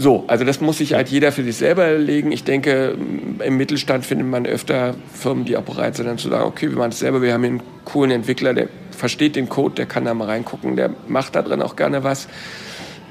[0.00, 2.30] So, also das muss sich halt jeder für sich selber legen.
[2.30, 2.96] Ich denke,
[3.44, 6.78] im Mittelstand findet man öfter Firmen, die auch bereit sind, dann zu sagen, okay, wir
[6.78, 10.04] machen es selber, wir haben hier einen coolen Entwickler, der versteht den Code, der kann
[10.04, 12.28] da mal reingucken, der macht da drin auch gerne was.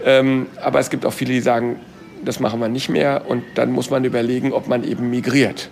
[0.06, 1.76] Ähm, aber es gibt auch viele, die sagen,
[2.24, 5.70] das machen wir nicht mehr und dann muss man überlegen, ob man eben migriert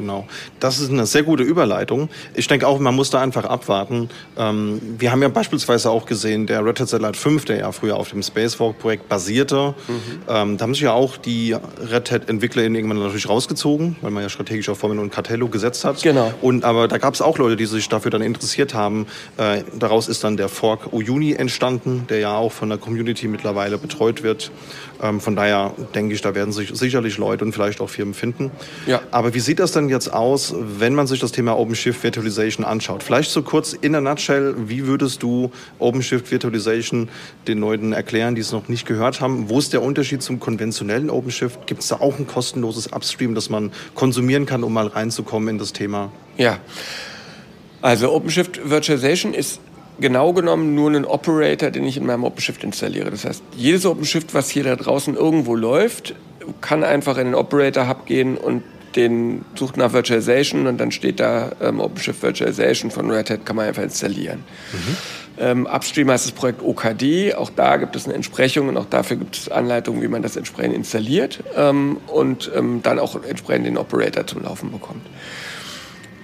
[0.00, 0.26] genau.
[0.58, 2.08] Das ist eine sehr gute Überleitung.
[2.34, 4.08] Ich denke auch, man muss da einfach abwarten.
[4.36, 7.96] Ähm, wir haben ja beispielsweise auch gesehen, der Red Hat Satellite 5, der ja früher
[7.96, 9.94] auf dem Spacewalk-Projekt basierte, mhm.
[10.28, 11.54] ähm, da haben sich ja auch die
[11.90, 16.02] Red Hat-Entwickler irgendwann natürlich rausgezogen, weil man ja strategisch auf Formel und Cartello gesetzt hat.
[16.02, 16.32] Genau.
[16.40, 19.06] Und, aber da gab es auch Leute, die sich dafür dann interessiert haben.
[19.36, 23.78] Äh, daraus ist dann der Fork Uyuni entstanden, der ja auch von der Community mittlerweile
[23.78, 24.50] betreut wird.
[25.02, 28.50] Ähm, von daher denke ich, da werden sich sicherlich Leute und vielleicht auch Firmen finden.
[28.86, 29.00] Ja.
[29.10, 33.02] Aber wie sieht das denn jetzt aus, wenn man sich das Thema OpenShift Virtualization anschaut?
[33.02, 37.08] Vielleicht so kurz in der Nutshell, wie würdest du OpenShift Virtualization
[37.48, 39.48] den Leuten erklären, die es noch nicht gehört haben?
[39.48, 41.66] Wo ist der Unterschied zum konventionellen OpenShift?
[41.66, 45.58] Gibt es da auch ein kostenloses Upstream, das man konsumieren kann, um mal reinzukommen in
[45.58, 46.12] das Thema?
[46.36, 46.58] Ja.
[47.82, 49.60] Also OpenShift Virtualization ist
[50.00, 53.10] genau genommen nur einen Operator, den ich in meinem OpenShift installiere.
[53.10, 56.14] Das heißt, jedes OpenShift, was hier da draußen irgendwo läuft,
[56.60, 58.62] kann einfach in den Operator Hub gehen und
[58.96, 63.56] den sucht nach Virtualization und dann steht da ähm, OpenShift Virtualization von Red Hat, kann
[63.56, 64.42] man einfach installieren.
[64.72, 64.96] Mhm.
[65.38, 69.16] Ähm, Upstream heißt das Projekt OKD, auch da gibt es eine Entsprechung und auch dafür
[69.16, 73.78] gibt es Anleitungen, wie man das entsprechend installiert ähm, und ähm, dann auch entsprechend den
[73.78, 75.06] Operator zum Laufen bekommt.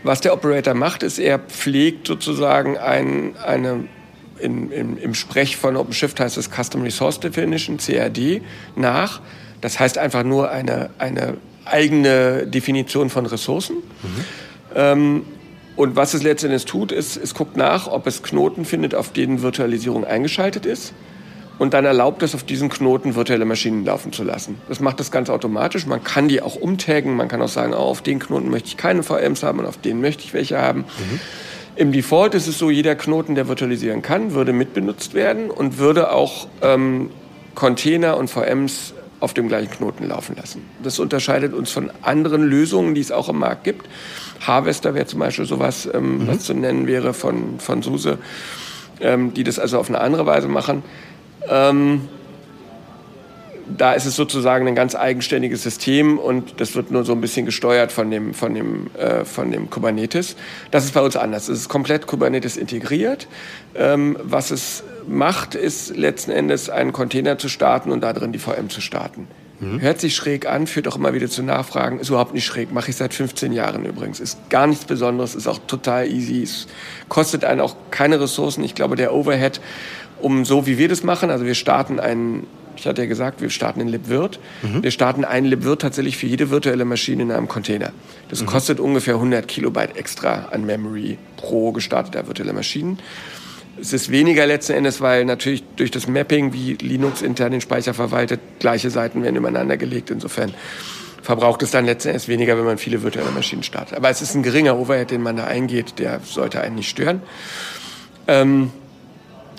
[0.06, 3.88] Was der Operator macht, ist, er pflegt sozusagen ein, eine,
[4.38, 8.42] in, in, im Sprech von OpenShift heißt es Custom Resource Definition, CRD,
[8.76, 9.20] nach.
[9.60, 13.76] Das heißt einfach nur eine, eine eigene Definition von Ressourcen.
[13.76, 14.24] Mhm.
[14.76, 15.24] Ähm,
[15.74, 19.42] und was es letztendlich tut, ist, es guckt nach, ob es Knoten findet, auf denen
[19.42, 20.94] Virtualisierung eingeschaltet ist
[21.58, 24.58] und dann erlaubt es, auf diesen Knoten virtuelle Maschinen laufen zu lassen.
[24.68, 25.86] Das macht das ganz automatisch.
[25.86, 27.16] Man kann die auch umtaggen.
[27.16, 29.78] Man kann auch sagen, oh, auf den Knoten möchte ich keine VMs haben und auf
[29.78, 30.80] den möchte ich welche haben.
[30.80, 31.20] Mhm.
[31.76, 36.10] Im Default ist es so, jeder Knoten, der virtualisieren kann, würde mitbenutzt werden und würde
[36.10, 37.10] auch ähm,
[37.54, 40.62] Container und VMs auf dem gleichen Knoten laufen lassen.
[40.82, 43.88] Das unterscheidet uns von anderen Lösungen, die es auch im Markt gibt.
[44.46, 46.26] Harvester wäre zum Beispiel sowas, ähm, mhm.
[46.28, 48.18] was zu nennen wäre von, von SUSE,
[49.00, 50.82] ähm, die das also auf eine andere Weise machen.
[51.48, 52.08] Ähm,
[53.68, 57.46] da ist es sozusagen ein ganz eigenständiges System und das wird nur so ein bisschen
[57.46, 60.36] gesteuert von dem, von dem, äh, von dem Kubernetes.
[60.70, 61.48] Das ist bei uns anders.
[61.48, 63.26] Es ist komplett Kubernetes integriert.
[63.74, 68.38] Ähm, was es macht, ist letzten Endes einen Container zu starten und da drin die
[68.38, 69.26] VM zu starten.
[69.60, 69.80] Mhm.
[69.80, 71.98] Hört sich schräg an, führt auch immer wieder zu Nachfragen.
[71.98, 74.20] Ist überhaupt nicht schräg, mache ich seit 15 Jahren übrigens.
[74.20, 76.42] Ist gar nichts Besonderes, ist auch total easy.
[76.42, 76.66] Es
[77.08, 78.62] kostet einen auch keine Ressourcen.
[78.64, 79.60] Ich glaube, der Overhead,
[80.20, 83.50] um so wie wir das machen, also wir starten einen ich hatte ja gesagt, wir
[83.50, 84.38] starten in libvirt.
[84.62, 84.82] Mhm.
[84.82, 87.92] Wir starten einen libvirt tatsächlich für jede virtuelle Maschine in einem Container.
[88.28, 88.46] Das mhm.
[88.46, 92.98] kostet ungefähr 100 Kilobyte extra an Memory pro gestarteter virtuelle Maschinen.
[93.80, 97.92] Es ist weniger letzten Endes, weil natürlich durch das Mapping, wie Linux intern den Speicher
[97.92, 100.10] verwaltet, gleiche Seiten werden übereinander gelegt.
[100.10, 100.54] Insofern
[101.20, 103.96] verbraucht es dann letzten Endes weniger, wenn man viele virtuelle Maschinen startet.
[103.96, 107.20] Aber es ist ein geringer Overhead, den man da eingeht, der sollte einen nicht stören.
[108.28, 108.70] Ähm,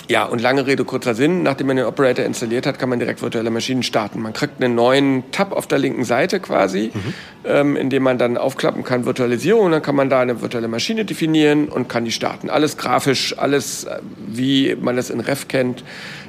[0.10, 1.44] ja, und lange Rede, kurzer Sinn.
[1.44, 4.22] Nachdem man den Operator installiert hat, kann man direkt virtuelle Maschinen starten.
[4.22, 7.14] Man kriegt einen neuen Tab auf der linken Seite quasi, mhm.
[7.46, 9.66] ähm, in dem man dann aufklappen kann Virtualisierung.
[9.66, 12.50] Und dann kann man da eine virtuelle Maschine definieren und kann die starten.
[12.50, 15.84] Alles grafisch, alles äh, wie man es in Ref kennt,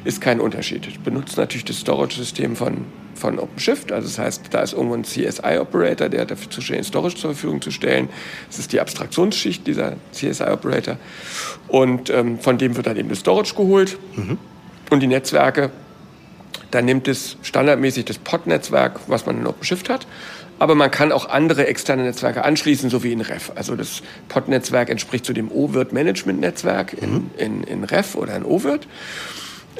[0.08, 0.86] ist kein Unterschied.
[0.86, 2.86] Ich benutze natürlich das Storage-System von
[3.18, 3.92] von OpenShift.
[3.92, 7.60] Also das heißt, da ist irgendwo ein CSI-Operator, der dafür zuständig ist, Storage zur Verfügung
[7.60, 8.08] zu stellen.
[8.46, 10.98] Das ist die Abstraktionsschicht dieser CSI-Operator.
[11.66, 13.98] Und ähm, von dem wird dann eben das Storage geholt.
[14.14, 14.38] Mhm.
[14.90, 15.70] Und die Netzwerke,
[16.70, 20.06] dann nimmt es standardmäßig das POD-Netzwerk, was man in OpenShift hat.
[20.60, 23.52] Aber man kann auch andere externe Netzwerke anschließen, so wie in REF.
[23.54, 27.30] Also das POD-Netzwerk entspricht zu dem OVIRT-Management-Netzwerk in, mhm.
[27.36, 28.86] in, in REF oder in OVIRT.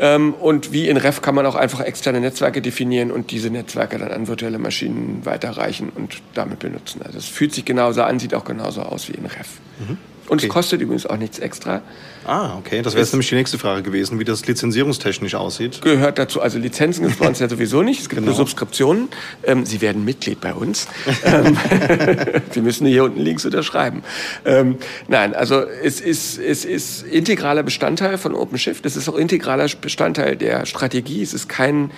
[0.00, 3.98] Ähm, und wie in Ref kann man auch einfach externe Netzwerke definieren und diese Netzwerke
[3.98, 7.02] dann an virtuelle Maschinen weiterreichen und damit benutzen.
[7.02, 9.48] Also es fühlt sich genauso an, sieht auch genauso aus wie in Ref.
[9.80, 9.98] Mhm.
[10.28, 10.46] Und okay.
[10.46, 11.82] es kostet übrigens auch nichts extra.
[12.26, 12.82] Ah, okay.
[12.82, 15.80] Das wäre jetzt nämlich die nächste Frage gewesen, wie das lizenzierungstechnisch aussieht.
[15.80, 16.42] Gehört dazu.
[16.42, 18.00] Also Lizenzen gibt es bei uns ja sowieso nicht.
[18.00, 18.32] Es gibt genau.
[18.32, 19.08] nur Subskriptionen.
[19.42, 20.86] Ähm, Sie werden Mitglied bei uns.
[21.24, 21.58] Ähm,
[22.52, 24.02] Sie müssen hier unten links unterschreiben.
[24.44, 24.76] Ähm,
[25.08, 28.86] nein, also es ist, es ist integraler Bestandteil von OpenShift.
[28.86, 31.22] Es ist auch integraler Bestandteil der Strategie.
[31.22, 31.90] Es ist kein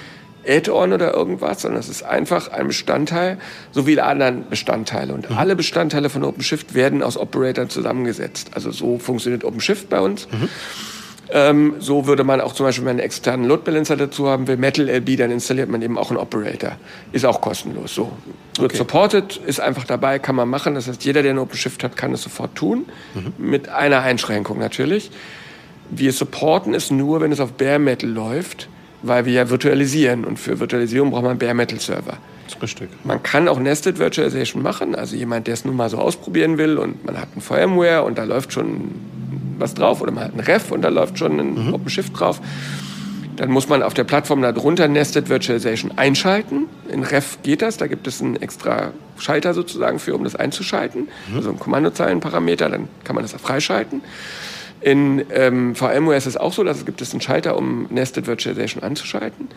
[0.46, 3.38] Add-on oder irgendwas, sondern es ist einfach ein Bestandteil,
[3.72, 5.12] so wie alle anderen Bestandteile.
[5.12, 5.36] Und mhm.
[5.36, 8.50] alle Bestandteile von OpenShift werden aus Operatoren zusammengesetzt.
[8.54, 10.28] Also so funktioniert OpenShift bei uns.
[10.30, 10.48] Mhm.
[11.32, 14.48] Ähm, so würde man auch zum Beispiel, wenn man einen externen Load Balancer dazu haben
[14.48, 16.72] will, Metal LB, dann installiert man eben auch einen Operator.
[17.12, 17.94] Ist auch kostenlos.
[17.94, 18.10] So
[18.56, 18.76] wird okay.
[18.76, 20.74] supported, ist einfach dabei, kann man machen.
[20.74, 22.86] Das heißt, jeder, der einen OpenShift hat, kann es sofort tun.
[23.14, 23.32] Mhm.
[23.38, 25.10] Mit einer Einschränkung natürlich.
[25.90, 28.68] Wir supporten es nur, wenn es auf Bare Metal läuft
[29.02, 32.18] weil wir ja virtualisieren und für Virtualisierung braucht man Bare Metal Server.
[32.60, 32.88] Richtig.
[33.04, 36.78] Man kann auch Nested Virtualization machen, also jemand, der es nun mal so ausprobieren will
[36.78, 38.90] und man hat ein VMware und da läuft schon
[39.58, 41.74] was drauf oder man hat ein Ref und da läuft schon ein mhm.
[41.74, 42.40] OpenShift drauf.
[43.36, 46.66] Dann muss man auf der Plattform darunter Nested Virtualization einschalten.
[46.92, 51.08] In Ref geht das, da gibt es einen extra Schalter sozusagen für, um das einzuschalten.
[51.30, 51.36] Mhm.
[51.36, 54.02] Also ein Kommandozeilenparameter, dann kann man das auch freischalten.
[54.80, 58.26] In ähm, VMware ist es auch so, dass es gibt es einen Schalter, um Nested
[58.26, 59.48] Virtualization anzuschalten.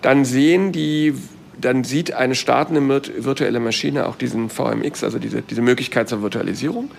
[0.00, 1.14] Dann sehen die,
[1.60, 6.90] dann sieht eine startende virtuelle Maschine auch diesen VMX, also diese, diese Möglichkeit zur Virtualisierung.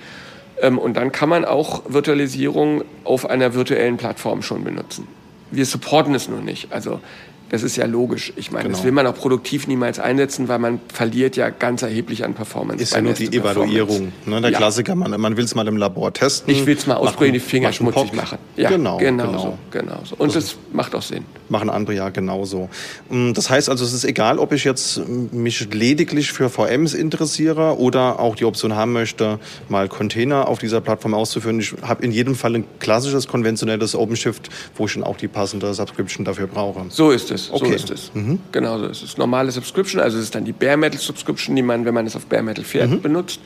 [0.61, 5.07] Ähm, und dann kann man auch Virtualisierung auf einer virtuellen Plattform schon benutzen.
[5.49, 6.71] Wir supporten es nur nicht.
[6.71, 6.99] Also
[7.53, 8.33] das ist ja logisch.
[8.35, 8.77] Ich meine, genau.
[8.77, 12.81] das will man auch produktiv niemals einsetzen, weil man verliert ja ganz erheblich an Performance.
[12.81, 14.11] Ist ja nur die Evaluierung.
[14.25, 14.41] Ne?
[14.41, 14.57] Der ja.
[14.57, 16.51] Klassiker, man, man will es mal im Labor testen.
[16.51, 18.15] Ich will es mal ausprobieren, die Finger schmutzig Pop.
[18.15, 18.39] machen.
[18.55, 19.39] Ja, genau, genau, genau.
[19.39, 20.15] So, genau so.
[20.15, 21.25] Und also, das macht auch Sinn.
[21.49, 22.69] Machen andere ja genauso.
[23.11, 27.77] Mm, das heißt also, es ist egal, ob ich jetzt mich lediglich für VMs interessiere
[27.77, 29.37] oder auch die Option haben möchte,
[29.69, 31.59] mal Container auf dieser Plattform auszuführen.
[31.59, 35.71] Ich habe in jedem Fall ein klassisches, konventionelles OpenShift, wo ich schon auch die passende
[35.75, 36.85] Subscription dafür brauche.
[36.89, 37.42] So ist es.
[37.51, 37.65] Okay.
[37.65, 38.11] So ist es.
[38.13, 38.39] Mhm.
[38.51, 39.17] Genau so ist es.
[39.17, 42.15] Normale Subscription, also es ist dann die Bare Metal Subscription, die man, wenn man es
[42.15, 43.01] auf Bare Metal fährt, mhm.
[43.01, 43.39] benutzt.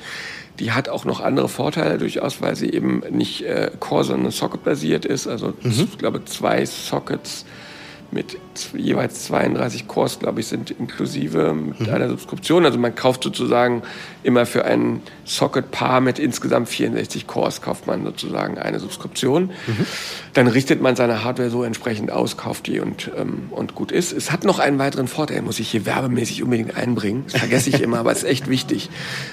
[0.60, 5.06] Die hat auch noch andere Vorteile durchaus, weil sie eben nicht äh, Core, sondern Socket-basiert
[5.06, 5.28] ist.
[5.28, 5.88] Also mhm.
[5.92, 7.46] ich glaube zwei Sockets
[8.12, 8.38] mit
[8.76, 11.94] jeweils 32 Cores, glaube ich, sind inklusive mit mhm.
[11.94, 12.66] einer Subskription.
[12.66, 13.84] Also man kauft sozusagen
[14.24, 19.46] immer für ein Socket-Paar mit insgesamt 64 Cores, kauft man sozusagen eine Subskription.
[19.46, 19.86] Mhm.
[20.34, 24.14] Dann richtet man seine Hardware so entsprechend aus, kauft die und, ähm, und gut ist.
[24.14, 27.26] Es hat noch einen weiteren Vorteil, muss ich hier werbemäßig unbedingt einbringen.
[27.30, 28.90] Das vergesse ich immer, aber es ist echt wichtig.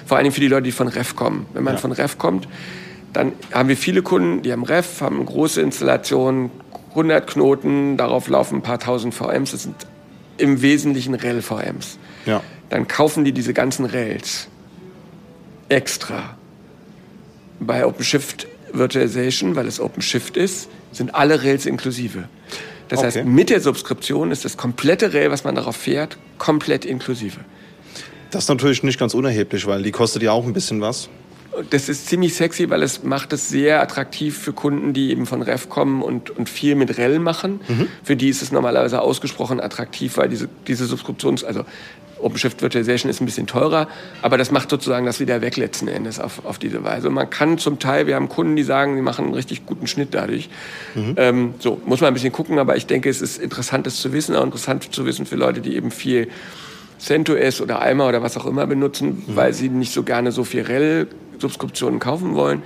[0.06, 1.46] Vor allem für die Leute, die von Ref kommen.
[1.52, 1.80] Wenn man ja.
[1.80, 2.48] von Ref kommt,
[3.14, 6.50] dann haben wir viele Kunden, die haben Ref, haben große Installationen,
[6.94, 9.74] 100 Knoten, darauf laufen ein paar tausend VMs, das sind
[10.38, 11.98] im Wesentlichen REL-VMs.
[12.26, 12.42] Ja.
[12.70, 14.48] Dann kaufen die diese ganzen RELs
[15.68, 16.36] extra.
[17.60, 22.28] Bei OpenShift Virtualization, weil es OpenShift ist, sind alle Rails inklusive.
[22.88, 23.06] Das okay.
[23.06, 27.40] heißt, mit der Subskription ist das komplette Rail, was man darauf fährt, komplett inklusive.
[28.30, 31.08] Das ist natürlich nicht ganz unerheblich, weil die kostet ja auch ein bisschen was.
[31.70, 35.42] Das ist ziemlich sexy, weil es macht es sehr attraktiv für Kunden, die eben von
[35.42, 37.60] Ref kommen und, und viel mit REL machen.
[37.68, 37.88] Mhm.
[38.02, 41.64] Für die ist es normalerweise ausgesprochen attraktiv, weil diese, diese Subskriptions-, also
[42.24, 43.88] OpenShift Virtualization ist ein bisschen teurer,
[44.22, 47.08] aber das macht sozusagen das wieder weg letzten Endes auf, auf diese Weise.
[47.08, 49.86] Und man kann zum Teil, wir haben Kunden, die sagen, sie machen einen richtig guten
[49.86, 50.48] Schnitt dadurch.
[50.94, 51.14] Mhm.
[51.16, 54.12] Ähm, so, muss man ein bisschen gucken, aber ich denke, es ist interessant, das zu
[54.12, 56.28] wissen, auch interessant zu wissen für Leute, die eben viel
[56.98, 59.36] CentOS oder Alma oder was auch immer benutzen, mhm.
[59.36, 60.62] weil sie nicht so gerne so viel
[61.34, 62.62] REL-Subskriptionen kaufen wollen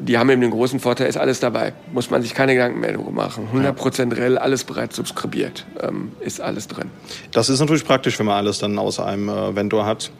[0.00, 1.72] die haben eben den großen Vorteil, ist alles dabei.
[1.92, 3.48] Muss man sich keine Gedanken mehr darüber machen.
[3.54, 6.90] 100% REL, alles bereits subskribiert, ähm, ist alles drin.
[7.32, 10.10] Das ist natürlich praktisch, wenn man alles dann aus einem äh, Vendor hat.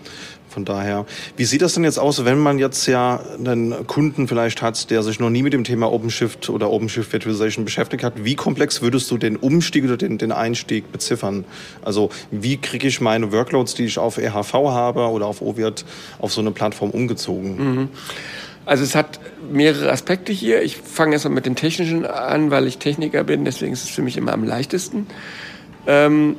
[0.49, 1.07] Von daher,
[1.37, 5.03] wie sieht das denn jetzt aus, wenn man jetzt ja einen Kunden vielleicht hat, der
[5.03, 8.25] sich noch nie mit dem Thema OpenShift oder OpenShift Virtualization beschäftigt hat?
[8.25, 11.45] Wie komplex würdest du den Umstieg oder den, den Einstieg beziffern?
[11.83, 15.85] Also wie kriege ich meine Workloads, die ich auf EHV habe oder auf OVIRT,
[16.19, 17.75] auf so eine Plattform umgezogen?
[17.75, 17.89] Mhm.
[18.69, 19.19] Also es hat
[19.51, 20.63] mehrere Aspekte hier.
[20.63, 24.03] Ich fange erstmal mit dem Technischen an, weil ich Techniker bin, deswegen ist es für
[24.03, 25.07] mich immer am leichtesten.
[25.87, 26.37] Ähm,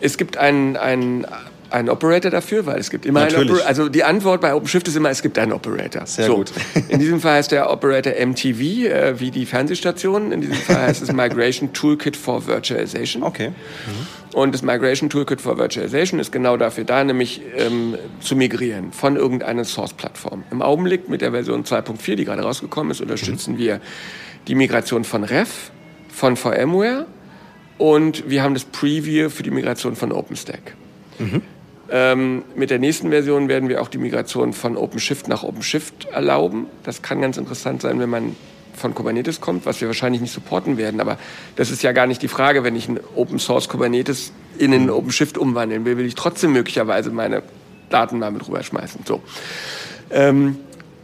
[0.00, 1.26] es gibt einen, einen,
[1.70, 3.40] einen Operator dafür, weil es gibt immer Natürlich.
[3.42, 3.68] einen Operator.
[3.68, 6.06] Also die Antwort bei OpenShift ist immer, es gibt einen Operator.
[6.06, 6.36] Sehr so.
[6.36, 6.52] gut.
[6.88, 10.32] In diesem Fall heißt der Operator MTV, äh, wie die Fernsehstation.
[10.32, 13.22] In diesem Fall heißt es Migration Toolkit for Virtualization.
[13.22, 13.50] Okay.
[13.50, 14.36] Mhm.
[14.36, 19.16] Und das Migration Toolkit for Virtualization ist genau dafür da, nämlich ähm, zu migrieren von
[19.16, 20.44] irgendeiner Source-Plattform.
[20.50, 23.58] Im Augenblick mit der Version 2.4, die gerade rausgekommen ist, unterstützen mhm.
[23.58, 23.80] wir
[24.46, 25.70] die Migration von Ref,
[26.08, 27.06] von VMware
[27.78, 30.74] und wir haben das Preview für die Migration von OpenStack.
[31.18, 31.42] Mhm.
[31.88, 36.66] Ähm, mit der nächsten Version werden wir auch die Migration von OpenShift nach OpenShift erlauben.
[36.82, 38.36] Das kann ganz interessant sein, wenn man
[38.74, 41.00] von Kubernetes kommt, was wir wahrscheinlich nicht supporten werden.
[41.00, 41.18] Aber
[41.54, 42.64] das ist ja gar nicht die Frage.
[42.64, 47.10] Wenn ich ein Open Source Kubernetes in einen OpenShift umwandeln will, will ich trotzdem möglicherweise
[47.10, 47.42] meine
[47.88, 49.02] Daten mal mit rüberschmeißen.
[49.06, 49.22] So.
[50.10, 50.58] Ähm,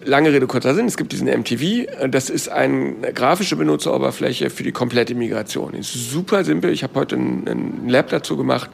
[0.04, 0.86] lange Rede, kurzer Sinn.
[0.86, 2.08] Es gibt diesen MTV.
[2.08, 5.74] Das ist eine grafische Benutzeroberfläche für die komplette Migration.
[5.74, 6.72] Ist super simpel.
[6.72, 8.68] Ich habe heute ein, ein Lab dazu gemacht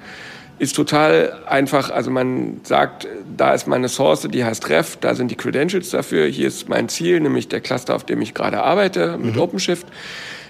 [0.59, 1.91] ist total einfach.
[1.91, 6.27] Also man sagt, da ist meine Source, die heißt Ref, da sind die Credentials dafür.
[6.27, 9.41] Hier ist mein Ziel, nämlich der Cluster, auf dem ich gerade arbeite mit mhm.
[9.41, 9.87] OpenShift.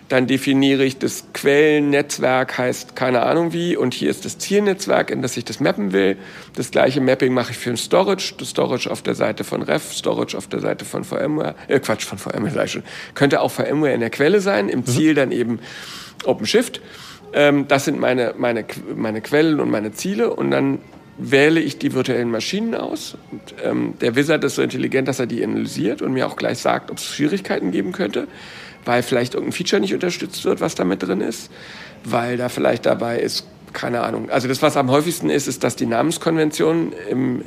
[0.09, 3.77] Dann definiere ich das Quellennetzwerk, heißt keine Ahnung wie.
[3.77, 6.16] Und hier ist das Zielnetzwerk, in das ich das mappen will.
[6.57, 8.33] Das gleiche Mapping mache ich für ein Storage.
[8.38, 11.55] Das Storage auf der Seite von Ref, Storage auf der Seite von VMware.
[11.68, 12.85] Äh, Quatsch, von VMware ich schon.
[13.14, 14.71] Könnte auch VMware in der Quelle sein.
[14.71, 14.87] Im mhm.
[14.87, 15.61] Ziel dann eben
[16.25, 16.81] OpenShift.
[17.33, 18.64] Ähm, das sind meine, meine,
[18.95, 20.79] meine Quellen und meine Ziele und dann
[21.19, 23.17] wähle ich die virtuellen Maschinen aus.
[23.33, 26.59] Und, ähm, der Wizard ist so intelligent, dass er die analysiert und mir auch gleich
[26.59, 28.29] sagt, ob es Schwierigkeiten geben könnte,
[28.85, 31.51] weil vielleicht irgendein Feature nicht unterstützt wird, was da mit drin ist,
[32.05, 34.31] weil da vielleicht dabei ist, keine Ahnung.
[34.31, 37.43] Also das, was am häufigsten ist, ist, dass die Namenskonvention im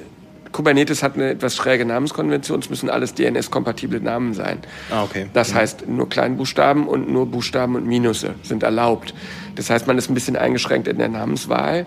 [0.52, 2.60] Kubernetes hat eine etwas schräge Namenskonvention.
[2.60, 4.60] Es müssen alles DNS-kompatible Namen sein.
[4.90, 5.28] Ah, okay.
[5.34, 5.56] Das ja.
[5.56, 9.14] heißt, nur Kleinbuchstaben und nur Buchstaben und Minusse sind erlaubt.
[9.56, 11.86] Das heißt, man ist ein bisschen eingeschränkt in der Namenswahl.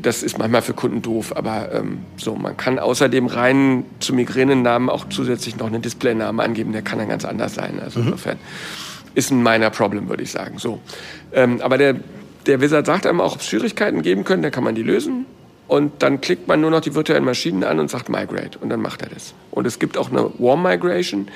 [0.00, 4.88] Das ist manchmal für Kunden doof, aber ähm, so, man kann außerdem rein zu Migränennamen
[4.88, 7.80] auch zusätzlich noch einen Displaynamen angeben, der kann dann ganz anders sein.
[7.82, 8.06] Also mhm.
[8.06, 8.38] insofern
[9.14, 10.58] ist ein minor Problem, würde ich sagen.
[10.58, 10.80] So.
[11.32, 11.96] Ähm, aber der,
[12.46, 15.26] der Wizard sagt einem auch, ob es Schwierigkeiten geben können, dann kann man die lösen.
[15.72, 18.58] Und dann klickt man nur noch die virtuellen Maschinen an und sagt Migrate.
[18.58, 19.32] Und dann macht er das.
[19.50, 21.28] Und es gibt auch eine Warm Migration,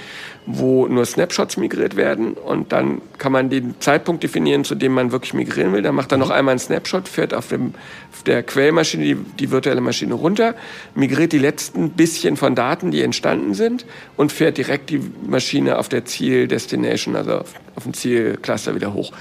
[0.44, 2.34] wo nur Snapshots migriert werden.
[2.34, 5.80] Und dann kann man den Zeitpunkt definieren, zu dem man wirklich migrieren will.
[5.80, 7.72] Dann macht er noch einmal einen Snapshot, fährt auf, dem,
[8.12, 10.54] auf der Quellmaschine die, die virtuelle Maschine runter,
[10.94, 13.86] migriert die letzten bisschen von Daten, die entstanden sind,
[14.18, 19.12] und fährt direkt die Maschine auf der Ziel-Destination, also auf, auf dem Zielcluster wieder hoch.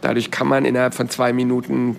[0.00, 1.96] Dadurch kann man innerhalb von zwei Minuten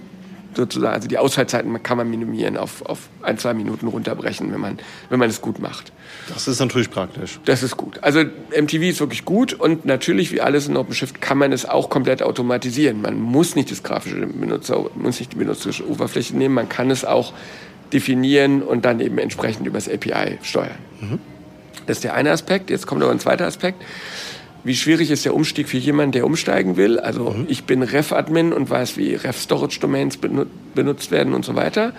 [0.55, 4.79] sozusagen, also die Ausfallzeiten kann man minimieren auf, auf ein, zwei Minuten runterbrechen, wenn man,
[5.09, 5.91] wenn man es gut macht.
[6.27, 7.39] Das ist natürlich praktisch.
[7.45, 8.03] Das ist gut.
[8.03, 8.23] Also
[8.57, 12.21] MTV ist wirklich gut und natürlich, wie alles in OpenShift, kann man es auch komplett
[12.21, 13.01] automatisieren.
[13.01, 17.05] Man muss nicht das grafische Benutzer, muss nicht die benutzerische Oberfläche nehmen, man kann es
[17.05, 17.33] auch
[17.93, 20.77] definieren und dann eben entsprechend übers API steuern.
[20.99, 21.19] Mhm.
[21.87, 22.69] Das ist der eine Aspekt.
[22.69, 23.82] Jetzt kommt noch ein zweiter Aspekt.
[24.64, 26.99] Wie schwierig ist der Umstieg für jemanden, der umsteigen will?
[26.99, 27.45] Also mhm.
[27.47, 30.20] ich bin Ref-Admin und weiß, wie Ref-Storage-Domains
[30.76, 31.93] benutzt werden und so weiter.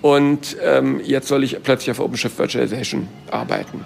[0.00, 3.84] Und ähm, jetzt soll ich plötzlich auf OpenShift Virtualization arbeiten.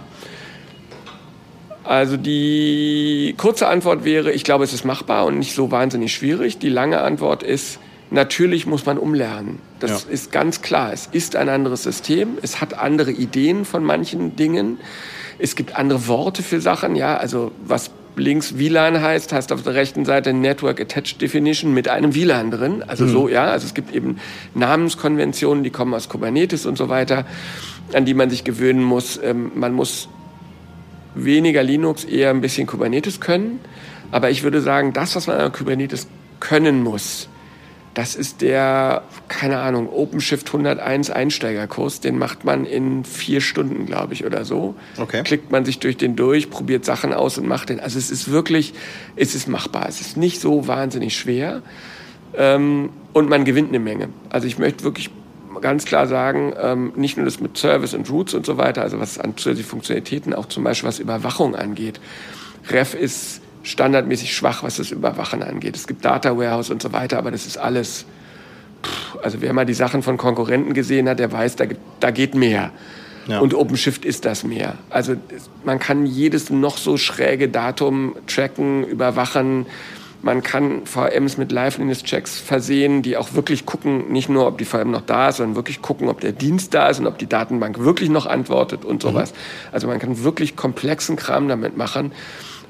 [1.84, 6.58] Also die kurze Antwort wäre, ich glaube, es ist machbar und nicht so wahnsinnig schwierig.
[6.58, 7.78] Die lange Antwort ist,
[8.10, 9.60] natürlich muss man umlernen.
[9.80, 10.10] Das ja.
[10.10, 10.92] ist ganz klar.
[10.92, 12.36] Es ist ein anderes System.
[12.42, 14.78] Es hat andere Ideen von manchen Dingen.
[15.38, 19.74] Es gibt andere Worte für Sachen, ja, also was links WLAN heißt, heißt auf der
[19.74, 22.84] rechten Seite Network Attached Definition mit einem WLAN drin.
[22.86, 23.10] Also mhm.
[23.10, 24.18] so, ja, also es gibt eben
[24.54, 27.24] Namenskonventionen, die kommen aus Kubernetes und so weiter,
[27.92, 29.18] an die man sich gewöhnen muss.
[29.22, 30.08] Ähm, man muss
[31.14, 33.60] weniger Linux, eher ein bisschen Kubernetes können.
[34.10, 36.08] Aber ich würde sagen, das, was man an Kubernetes
[36.40, 37.28] können muss,
[37.94, 42.00] das ist der, keine Ahnung, OpenShift 101 Einsteigerkurs.
[42.00, 44.74] Den macht man in vier Stunden, glaube ich, oder so.
[44.98, 45.22] Okay.
[45.24, 47.80] Klickt man sich durch den durch, probiert Sachen aus und macht den.
[47.80, 48.74] Also es ist wirklich,
[49.16, 49.86] es ist machbar.
[49.88, 51.62] Es ist nicht so wahnsinnig schwer.
[52.34, 54.10] Ähm, und man gewinnt eine Menge.
[54.30, 55.10] Also ich möchte wirklich
[55.60, 59.00] ganz klar sagen, ähm, nicht nur das mit Service und Routes und so weiter, also
[59.00, 62.00] was an zusätzlichen Funktionalitäten, auch zum Beispiel was Überwachung angeht.
[62.70, 65.76] Ref ist standardmäßig schwach, was das Überwachen angeht.
[65.76, 68.06] Es gibt Data Warehouse und so weiter, aber das ist alles.
[68.84, 71.64] Pff, also wer mal die Sachen von Konkurrenten gesehen hat, der weiß, da,
[72.00, 72.70] da geht mehr.
[73.26, 73.40] Ja.
[73.40, 74.74] Und OpenShift ist das mehr.
[74.88, 75.14] Also
[75.64, 79.66] man kann jedes noch so schräge Datum tracken, überwachen.
[80.22, 84.90] Man kann VMs mit Liveliness-Checks versehen, die auch wirklich gucken, nicht nur, ob die VM
[84.90, 87.78] noch da ist, sondern wirklich gucken, ob der Dienst da ist und ob die Datenbank
[87.78, 89.32] wirklich noch antwortet und sowas.
[89.32, 89.36] Mhm.
[89.72, 92.12] Also man kann wirklich komplexen Kram damit machen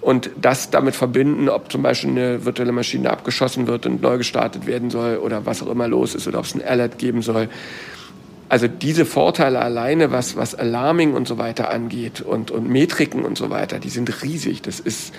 [0.01, 4.67] und das damit verbinden, ob zum Beispiel eine virtuelle Maschine abgeschossen wird und neu gestartet
[4.67, 7.49] werden soll oder was auch immer los ist oder ob es ein Alert geben soll.
[8.49, 13.37] Also diese Vorteile alleine, was, was Alarming und so weiter angeht und, und Metriken und
[13.37, 14.63] so weiter, die sind riesig.
[14.63, 15.13] Das ist,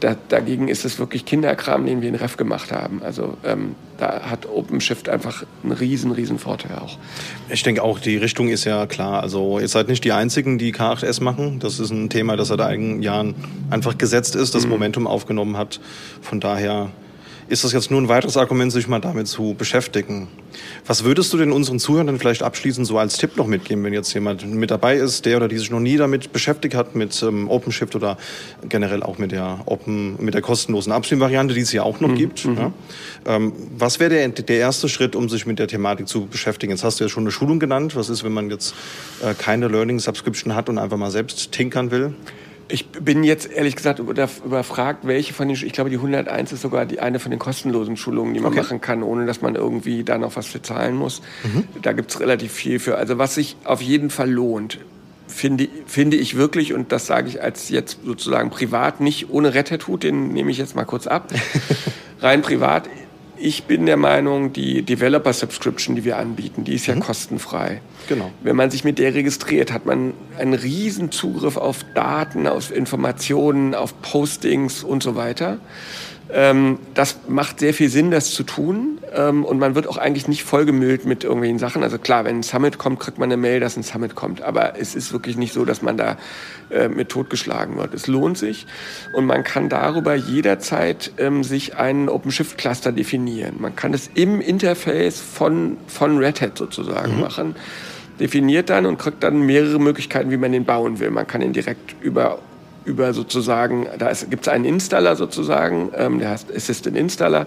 [0.00, 3.02] da, dagegen ist es wirklich Kinderkram, den wir in Ref gemacht haben.
[3.02, 6.98] Also ähm, da hat OpenShift einfach einen riesen, riesen Vorteil auch.
[7.48, 9.22] Ich denke auch, die Richtung ist ja klar.
[9.22, 11.58] Also ihr seid nicht die Einzigen, die K8S machen.
[11.60, 13.34] Das ist ein Thema, das seit einigen Jahren
[13.70, 14.70] einfach gesetzt ist, das mhm.
[14.70, 15.80] Momentum aufgenommen hat.
[16.22, 16.90] Von daher
[17.50, 20.28] ist das jetzt nur ein weiteres Argument, sich mal damit zu beschäftigen.
[20.86, 24.14] Was würdest du denn unseren Zuhörern vielleicht abschließend so als Tipp noch mitgeben, wenn jetzt
[24.14, 27.50] jemand mit dabei ist, der oder die sich noch nie damit beschäftigt hat, mit ähm,
[27.50, 28.16] OpenShift oder
[28.68, 32.14] generell auch mit der Open, mit der kostenlosen Upstream-Variante, die es ja auch noch mhm.
[32.14, 32.44] gibt.
[32.44, 32.56] Mhm.
[32.56, 32.72] Ja?
[33.26, 36.70] Ähm, was wäre der, der erste Schritt, um sich mit der Thematik zu beschäftigen?
[36.70, 37.96] Jetzt hast du ja schon eine Schulung genannt.
[37.96, 38.74] Was ist, wenn man jetzt
[39.24, 42.14] äh, keine Learning Subscription hat und einfach mal selbst tinkern will?
[42.70, 46.86] Ich bin jetzt ehrlich gesagt überfragt, welche von den, ich glaube, die 101 ist sogar
[46.86, 48.62] die eine von den kostenlosen Schulungen, die man okay.
[48.62, 51.22] machen kann, ohne dass man irgendwie da noch was für zahlen muss.
[51.42, 51.64] Mhm.
[51.82, 52.96] Da gibt es relativ viel für.
[52.96, 54.78] Also was sich auf jeden Fall lohnt,
[55.26, 59.70] finde, finde ich wirklich, und das sage ich als jetzt sozusagen privat, nicht ohne Red
[59.70, 61.32] Hat Hut, den nehme ich jetzt mal kurz ab.
[62.20, 62.88] Rein privat
[63.40, 67.00] ich bin der Meinung, die Developer Subscription, die wir anbieten, die ist ja mhm.
[67.00, 67.80] kostenfrei.
[68.08, 68.30] Genau.
[68.42, 73.74] Wenn man sich mit der registriert, hat man einen riesen Zugriff auf Daten, auf Informationen,
[73.74, 75.58] auf Postings und so weiter.
[76.32, 78.98] Ähm, das macht sehr viel Sinn, das zu tun.
[79.14, 81.82] Ähm, und man wird auch eigentlich nicht vollgemüllt mit irgendwelchen Sachen.
[81.82, 84.42] Also klar, wenn ein Summit kommt, kriegt man eine Mail, dass ein Summit kommt.
[84.42, 86.16] Aber es ist wirklich nicht so, dass man da
[86.70, 87.94] äh, mit totgeschlagen wird.
[87.94, 88.66] Es lohnt sich.
[89.14, 93.56] Und man kann darüber jederzeit ähm, sich einen OpenShift-Cluster definieren.
[93.58, 97.20] Man kann es im Interface von, von Red Hat sozusagen mhm.
[97.20, 97.54] machen
[98.20, 101.10] definiert dann und kriegt dann mehrere Möglichkeiten, wie man den bauen will.
[101.10, 102.38] Man kann ihn direkt über
[102.84, 107.46] über sozusagen, da gibt es einen Installer sozusagen, ähm, der heißt Assistant Installer.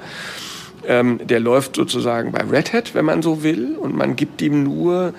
[0.86, 4.64] Ähm, der läuft sozusagen bei Red Hat, wenn man so will, und man gibt ihm
[4.64, 5.14] nur,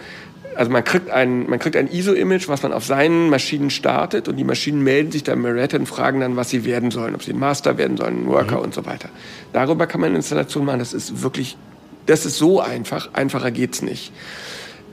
[0.56, 4.36] also man kriegt ein, man kriegt ein ISO-Image, was man auf seinen Maschinen startet, und
[4.36, 7.14] die Maschinen melden sich dann bei Red Hat und fragen dann, was sie werden sollen,
[7.14, 8.64] ob sie ein Master werden sollen, ein Worker mhm.
[8.64, 9.08] und so weiter.
[9.52, 10.80] Darüber kann man eine Installation machen.
[10.80, 11.56] Das ist wirklich,
[12.06, 13.10] das ist so einfach.
[13.14, 14.12] Einfacher geht's nicht.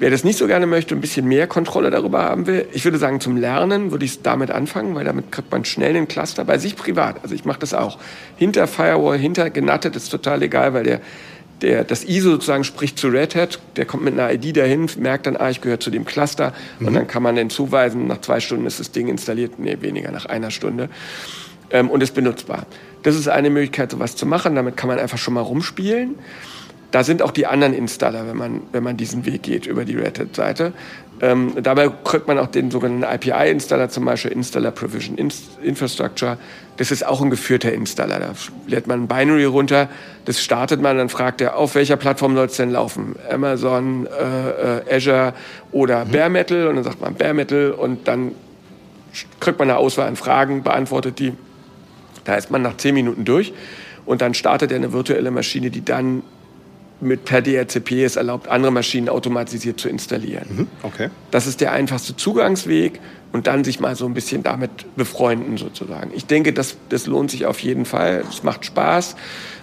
[0.02, 2.98] Wer das nicht so gerne möchte, ein bisschen mehr Kontrolle darüber haben will, ich würde
[2.98, 6.44] sagen, zum Lernen würde ich es damit anfangen, weil damit kriegt man schnell einen Cluster
[6.44, 7.18] bei sich privat.
[7.22, 8.00] Also ich mache das auch.
[8.36, 11.02] Hinter Firewall, hinter genattet ist total egal, weil der,
[11.62, 15.28] der, das ISO sozusagen spricht zu Red Hat, der kommt mit einer ID dahin, merkt
[15.28, 16.88] dann, ah, ich gehöre zu dem Cluster mhm.
[16.88, 20.10] und dann kann man den zuweisen, nach zwei Stunden ist das Ding installiert, nee, weniger,
[20.10, 20.90] nach einer Stunde
[21.70, 22.66] ähm, und ist benutzbar.
[23.04, 26.16] Das ist eine Möglichkeit, sowas zu machen, damit kann man einfach schon mal rumspielen.
[26.92, 29.96] Da sind auch die anderen Installer, wenn man, wenn man diesen Weg geht über die
[29.96, 30.74] Red Hat-Seite.
[31.22, 35.18] Ähm, dabei kriegt man auch den sogenannten IPI-Installer, zum Beispiel Installer Provision
[35.62, 36.38] Infrastructure.
[36.78, 38.20] Das ist auch ein geführter Installer.
[38.20, 38.34] Da
[38.68, 39.88] lädt man ein Binary runter,
[40.26, 43.16] das startet man, dann fragt er, auf welcher Plattform soll es denn laufen?
[43.30, 45.34] Amazon, äh, äh, Azure
[45.72, 46.12] oder mhm.
[46.12, 46.68] Bare Metal?
[46.68, 48.32] Und dann sagt man Bare Metal und dann
[49.40, 51.34] kriegt man eine Auswahl an Fragen, beantwortet die.
[52.24, 53.54] Da ist man nach zehn Minuten durch
[54.06, 56.24] und dann startet er eine virtuelle Maschine, die dann
[57.02, 60.46] mit per DHCP es erlaubt, andere Maschinen automatisiert zu installieren.
[60.50, 61.10] Mhm, okay.
[61.32, 63.00] Das ist der einfachste Zugangsweg
[63.32, 66.12] und dann sich mal so ein bisschen damit befreunden sozusagen.
[66.14, 68.24] Ich denke, das, das lohnt sich auf jeden Fall.
[68.30, 69.16] Es macht Spaß.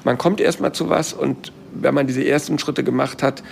[0.04, 3.42] Man kommt erst mal zu was und wenn man diese ersten Schritte gemacht hat,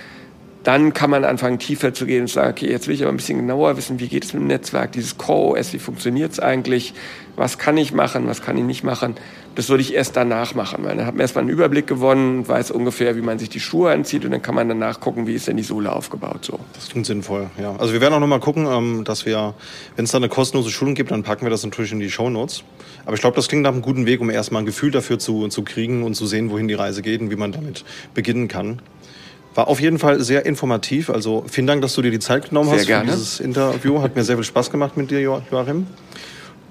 [0.63, 3.15] dann kann man anfangen, tiefer zu gehen und sagen, okay, jetzt will ich aber ein
[3.15, 6.41] bisschen genauer wissen, wie geht es mit dem Netzwerk, dieses Core OS, wie funktioniert es
[6.41, 6.93] eigentlich,
[7.37, 9.15] was kann ich machen, was kann ich nicht machen.
[9.57, 12.47] Das würde ich erst danach machen, weil dann hat man erstmal einen Überblick gewonnen und
[12.47, 15.33] weiß ungefähr, wie man sich die Schuhe anzieht und dann kann man danach gucken, wie
[15.33, 16.45] ist denn die Sohle aufgebaut.
[16.45, 16.59] So.
[16.73, 17.75] Das klingt sinnvoll, ja.
[17.77, 19.55] Also wir werden auch nochmal gucken, ähm, dass wir,
[19.95, 22.29] wenn es da eine kostenlose Schulung gibt, dann packen wir das natürlich in die Show
[22.29, 22.63] Notes.
[23.03, 25.47] Aber ich glaube, das klingt nach einem guten Weg, um erstmal ein Gefühl dafür zu,
[25.47, 27.83] zu kriegen und zu sehen, wohin die Reise geht und wie man damit
[28.13, 28.79] beginnen kann.
[29.55, 31.09] War auf jeden Fall sehr informativ.
[31.09, 33.09] Also vielen Dank, dass du dir die Zeit genommen sehr hast gerne.
[33.09, 34.03] für dieses Interview.
[34.03, 35.87] Hat mir sehr viel Spaß gemacht mit dir, Joachim.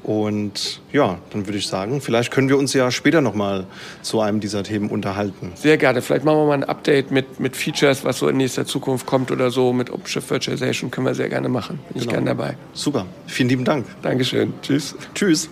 [0.07, 3.67] Und ja, dann würde ich sagen, vielleicht können wir uns ja später nochmal
[4.03, 5.51] zu einem dieser Themen unterhalten.
[5.57, 6.01] Sehr gerne.
[6.01, 9.33] Vielleicht machen wir mal ein Update mit, mit Features, was so in nächster Zukunft kommt
[9.33, 9.73] oder so.
[9.73, 11.81] Mit OpenShift Virtualization können wir sehr gerne machen.
[11.89, 12.05] Bin genau.
[12.05, 12.57] ich gerne dabei.
[12.73, 13.05] Super.
[13.27, 13.85] Vielen lieben Dank.
[14.03, 14.55] Dankeschön.
[14.63, 14.95] Tschüss.
[15.13, 15.51] Tschüss.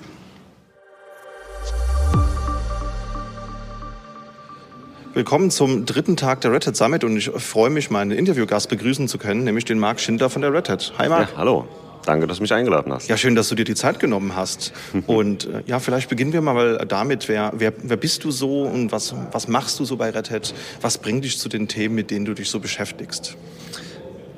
[5.14, 9.08] Willkommen zum dritten Tag der Red Hat Summit und ich freue mich, meinen Interviewgast begrüßen
[9.08, 10.92] zu können, nämlich den Marc Schindler von der Red Hat.
[10.96, 11.32] Hi Marc.
[11.32, 11.66] Ja, hallo.
[12.04, 13.08] Danke, dass du mich eingeladen hast.
[13.08, 14.72] Ja, schön, dass du dir die Zeit genommen hast.
[15.06, 17.28] Und äh, ja, vielleicht beginnen wir mal damit.
[17.28, 20.54] Wer, wer, wer bist du so und was, was machst du so bei Red Hat?
[20.80, 23.36] Was bringt dich zu den Themen, mit denen du dich so beschäftigst?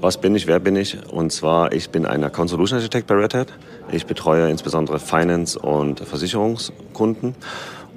[0.01, 0.99] Was bin ich, wer bin ich?
[1.11, 3.49] Und zwar, ich bin ein Account Solution Architect bei Red Hat.
[3.91, 7.35] Ich betreue insbesondere Finance- und Versicherungskunden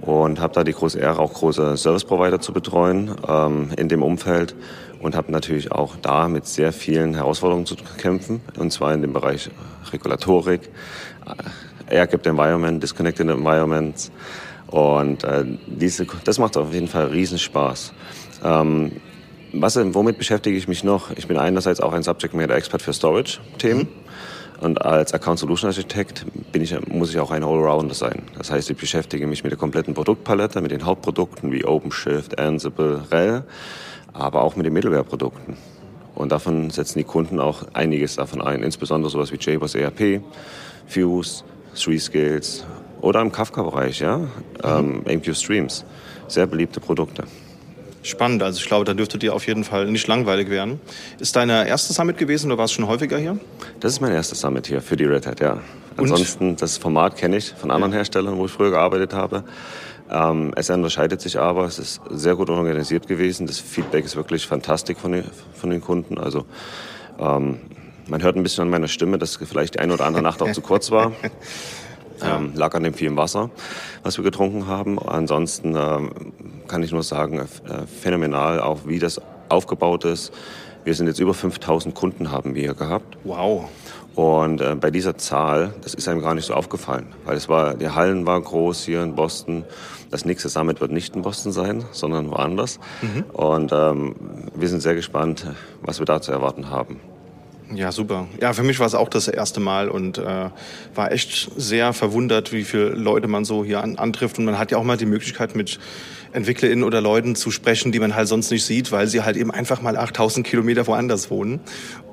[0.01, 4.01] und habe da die große Ehre, auch große Service Provider zu betreuen ähm, in dem
[4.01, 4.55] Umfeld
[4.99, 9.13] und habe natürlich auch da mit sehr vielen Herausforderungen zu kämpfen, und zwar in dem
[9.13, 9.49] Bereich
[9.91, 10.69] Regulatorik,
[11.25, 14.11] äh, Air-Gapped Environment, Disconnected Environments.
[14.67, 17.93] Und äh, diese, das macht auf jeden Fall riesen Spaß.
[18.43, 18.91] Ähm,
[19.51, 21.09] was, womit beschäftige ich mich noch?
[21.15, 23.83] Ich bin einerseits auch ein Subject Matter Expert für Storage-Themen.
[23.83, 23.87] Mhm.
[24.61, 28.23] Und als Account Solution Architect bin ich, muss ich auch ein Allrounder sein.
[28.37, 33.05] Das heißt, ich beschäftige mich mit der kompletten Produktpalette, mit den Hauptprodukten wie OpenShift, Ansible,
[33.09, 33.43] RHEL
[34.13, 35.57] aber auch mit den Middleware-Produkten.
[36.15, 40.21] Und davon setzen die Kunden auch einiges davon ein, insbesondere sowas wie JBoss ERP,
[40.87, 41.43] Fuse,
[41.75, 42.65] Three Scales
[43.01, 45.03] oder im Kafka-Bereich, ja, mhm.
[45.07, 45.85] ähm, MQ Streams.
[46.27, 47.23] Sehr beliebte Produkte.
[48.01, 50.79] Spannend, also ich glaube, da dürfte dir auf jeden Fall nicht langweilig werden.
[51.19, 53.37] Ist deine erste Summit gewesen oder warst du schon häufiger hier?
[53.81, 55.59] Das ist mein erstes Summit hier für die Red Hat, ja.
[55.97, 56.61] Ansonsten, Und?
[56.61, 57.97] das Format kenne ich von anderen ja.
[57.97, 59.43] Herstellern, wo ich früher gearbeitet habe.
[60.09, 63.47] Ähm, es unterscheidet sich aber, es ist sehr gut organisiert gewesen.
[63.47, 66.17] Das Feedback ist wirklich fantastisch von den, von den Kunden.
[66.17, 66.45] Also
[67.19, 67.59] ähm,
[68.07, 70.51] man hört ein bisschen an meiner Stimme, dass vielleicht die eine oder andere Nacht auch
[70.51, 71.11] zu kurz war.
[72.21, 73.49] Ähm, lag an dem vielen Wasser,
[74.03, 74.99] was wir getrunken haben.
[74.99, 76.33] Ansonsten ähm,
[76.67, 77.45] kann ich nur sagen, äh,
[78.01, 80.33] phänomenal auch, wie das aufgebaut ist.
[80.83, 83.17] Wir sind jetzt über 5000 Kunden haben wir hier gehabt.
[83.23, 83.69] Wow.
[84.15, 87.75] Und äh, bei dieser Zahl, das ist einem gar nicht so aufgefallen, weil es war,
[87.75, 89.63] die Hallen waren groß hier in Boston.
[90.11, 92.79] Das nächste Summit wird nicht in Boston sein, sondern woanders.
[93.01, 93.23] Mhm.
[93.31, 94.15] Und ähm,
[94.55, 95.45] wir sind sehr gespannt,
[95.81, 96.99] was wir da zu erwarten haben.
[97.73, 98.27] Ja, super.
[98.41, 100.49] Ja, für mich war es auch das erste Mal und äh,
[100.95, 104.39] war echt sehr verwundert, wie viele Leute man so hier an, antrifft.
[104.39, 105.79] Und man hat ja auch mal die Möglichkeit, mit
[106.33, 109.51] EntwicklerInnen oder Leuten zu sprechen, die man halt sonst nicht sieht, weil sie halt eben
[109.51, 111.59] einfach mal 8000 Kilometer woanders wohnen.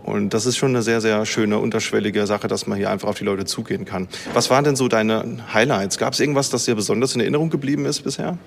[0.05, 3.19] Und das ist schon eine sehr, sehr schöne, unterschwellige Sache, dass man hier einfach auf
[3.19, 4.09] die Leute zugehen kann.
[4.35, 5.99] Was waren denn so deine Highlights?
[5.99, 8.39] Gab es irgendwas, das dir besonders in Erinnerung geblieben ist bisher?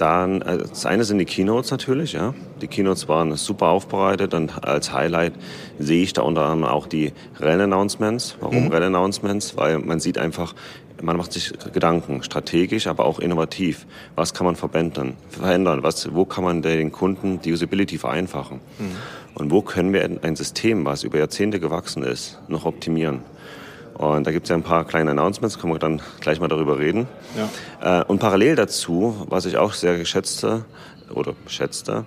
[0.00, 2.32] Dann, äh, das eine sind die Keynotes natürlich, ja.
[2.62, 5.34] Die Keynotes waren super aufbereitet und als Highlight
[5.78, 8.36] sehe ich da unter anderem auch die Rennannouncements.
[8.40, 8.70] Warum mhm.
[8.70, 9.58] Rennannouncements?
[9.58, 10.54] Weil man sieht einfach,
[11.02, 13.86] man macht sich Gedanken, strategisch, aber auch innovativ.
[14.16, 15.16] Was kann man verändern?
[15.28, 15.82] verändern?
[15.82, 18.60] Was, wo kann man den Kunden die Usability vereinfachen?
[18.78, 18.96] Mhm.
[19.34, 23.20] Und wo können wir ein System, was über Jahrzehnte gewachsen ist, noch optimieren?
[23.94, 26.78] Und da gibt es ja ein paar kleine Announcements, können wir dann gleich mal darüber
[26.78, 27.06] reden.
[27.82, 28.00] Ja.
[28.00, 30.64] Äh, und parallel dazu, was ich auch sehr geschätzte
[31.14, 32.06] oder schätzte,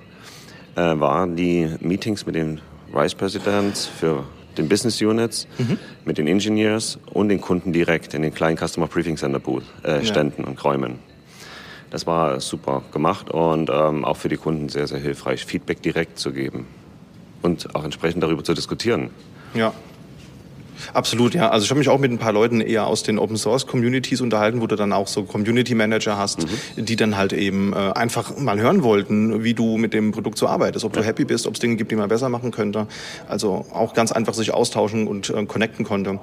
[0.76, 4.24] äh, waren die Meetings mit den Vice Presidents für
[4.58, 5.78] den Business Units, mhm.
[6.06, 10.04] mit den Engineers und den Kunden direkt in den kleinen Customer Briefing Center Booth, äh,
[10.06, 10.48] Ständen ja.
[10.48, 11.00] und Räumen.
[11.90, 16.18] Das war super gemacht und ähm, auch für die Kunden sehr, sehr hilfreich, Feedback direkt
[16.18, 16.66] zu geben
[17.44, 19.12] und auch entsprechend darüber zu diskutieren.
[19.54, 19.74] Ja,
[20.94, 21.50] Absolut, ja.
[21.50, 24.22] Also ich habe mich auch mit ein paar Leuten eher aus den Open Source Communities
[24.22, 26.86] unterhalten, wo du dann auch so Community Manager hast, mhm.
[26.86, 30.48] die dann halt eben äh, einfach mal hören wollten, wie du mit dem Produkt so
[30.48, 31.02] arbeitest, ob ja.
[31.02, 32.88] du happy bist, ob es Dinge gibt, die man besser machen könnte.
[33.28, 36.20] Also auch ganz einfach sich austauschen und äh, connecten konnte.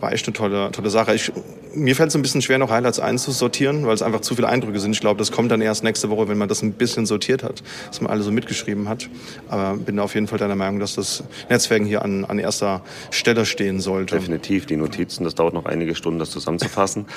[0.00, 1.14] War echt eine tolle, tolle Sache.
[1.14, 1.32] Ich,
[1.74, 4.78] mir fällt es ein bisschen schwer, noch Highlights einzusortieren, weil es einfach zu viele Eindrücke
[4.80, 4.92] sind.
[4.92, 7.62] Ich glaube, das kommt dann erst nächste Woche, wenn man das ein bisschen sortiert hat,
[7.88, 9.08] dass man alle so mitgeschrieben hat.
[9.48, 13.46] Aber bin auf jeden Fall deiner Meinung, dass das Netzwerken hier an, an erster Stelle
[13.46, 14.16] stehen soll sollte.
[14.16, 14.66] Definitiv.
[14.66, 17.06] Die Notizen, das dauert noch einige Stunden, das zusammenzufassen.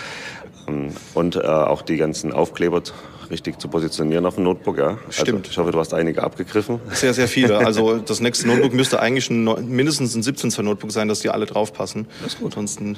[0.67, 2.81] Ähm, und äh, auch die ganzen Aufkleber
[3.29, 4.77] richtig zu positionieren auf dem Notebook.
[4.77, 4.97] Ja?
[5.07, 5.47] Also Stimmt.
[5.47, 6.79] ich hoffe, du hast einige abgegriffen.
[6.91, 7.55] Sehr, sehr viele.
[7.65, 11.29] Also das nächste Notebook müsste eigentlich ein, mindestens ein 17 Zoll Notebook sein, dass die
[11.29, 12.05] alle draufpassen.
[12.21, 12.47] Das ist gut.
[12.47, 12.97] Ansonsten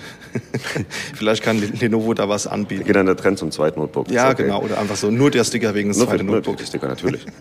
[1.16, 2.84] vielleicht kann Lenovo da was anbieten.
[2.84, 4.12] Geht dann der Trend zum zweiten Notebook.
[4.12, 4.44] Ja, okay.
[4.44, 4.62] genau.
[4.62, 6.48] Oder einfach so nur der Sticker wegen des zweiten Notebook.
[6.48, 7.22] Nur der Sticker, natürlich.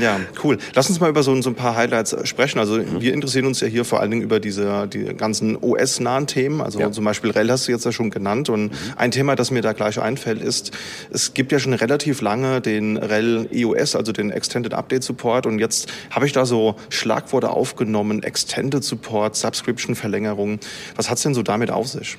[0.00, 0.58] Ja, cool.
[0.74, 2.58] Lass uns mal über so, so ein paar Highlights sprechen.
[2.58, 3.00] Also mhm.
[3.00, 6.60] wir interessieren uns ja hier vor allen Dingen über diese die ganzen OS-nahen Themen.
[6.60, 6.90] Also ja.
[6.90, 8.48] zum Beispiel RHEL hast du jetzt ja schon genannt.
[8.48, 8.76] Und mhm.
[8.96, 10.72] ein Thema, das mir da gleich einfällt, ist,
[11.10, 15.46] es gibt ja schon relativ lange den RHEL EOS, also den Extended Update Support.
[15.46, 20.58] Und jetzt habe ich da so Schlagworte aufgenommen, Extended Support, Subscription-Verlängerung.
[20.96, 22.18] Was hat's denn so damit auf sich?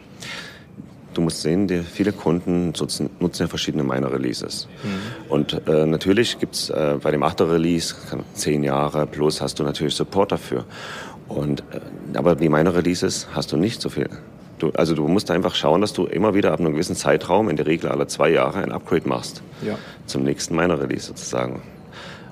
[1.13, 4.67] Du musst sehen, die, viele Kunden nutzen, nutzen ja verschiedene Minor-Releases.
[4.83, 5.31] Mhm.
[5.31, 7.95] Und äh, natürlich gibt's äh, bei dem 8er Release,
[8.33, 10.65] zehn Jahre plus, hast du natürlich Support dafür.
[11.27, 14.09] Und, äh, aber die Minor-Releases hast du nicht so viel.
[14.63, 17.57] Du, also du musst einfach schauen, dass du immer wieder ab einem gewissen Zeitraum, in
[17.57, 19.43] der Regel alle zwei Jahre, ein Upgrade machst.
[19.61, 19.77] Ja.
[20.05, 21.61] Zum nächsten Minor-Release sozusagen.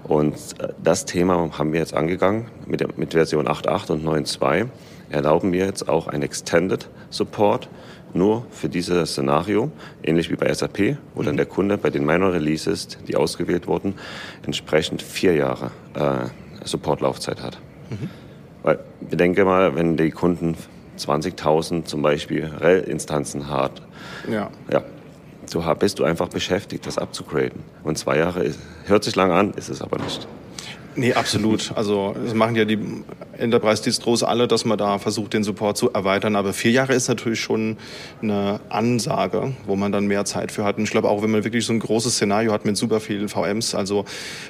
[0.05, 4.67] Und äh, das Thema haben wir jetzt angegangen mit, der, mit Version 8.8 und 9.2.
[5.09, 7.67] Erlauben wir jetzt auch ein Extended Support
[8.13, 9.69] nur für dieses Szenario,
[10.01, 11.37] ähnlich wie bei SAP, wo dann mhm.
[11.37, 13.95] der Kunde bei den Minor Releases, die ausgewählt wurden,
[14.45, 17.59] entsprechend vier Jahre äh, Supportlaufzeit hat.
[17.89, 18.09] Mhm.
[18.63, 20.55] Weil bedenke mal, wenn die Kunden
[21.07, 23.81] 20.000 zum Beispiel RHEL-Instanzen hat,
[24.29, 24.49] ja.
[24.71, 24.83] ja,
[25.45, 27.63] so bist du einfach beschäftigt, das abzugraden.
[27.83, 30.27] Und zwei Jahre ist, hört sich lang an, ist es aber nicht.
[30.95, 31.71] Nee, absolut.
[31.75, 32.77] Also das machen ja die
[33.37, 36.35] Enterprise-Distros alle, dass man da versucht, den Support zu erweitern.
[36.35, 37.77] Aber vier Jahre ist natürlich schon
[38.21, 40.77] eine Ansage, wo man dann mehr Zeit für hat.
[40.77, 43.29] Und ich glaube auch, wenn man wirklich so ein großes Szenario hat mit super vielen
[43.29, 44.05] VMs, also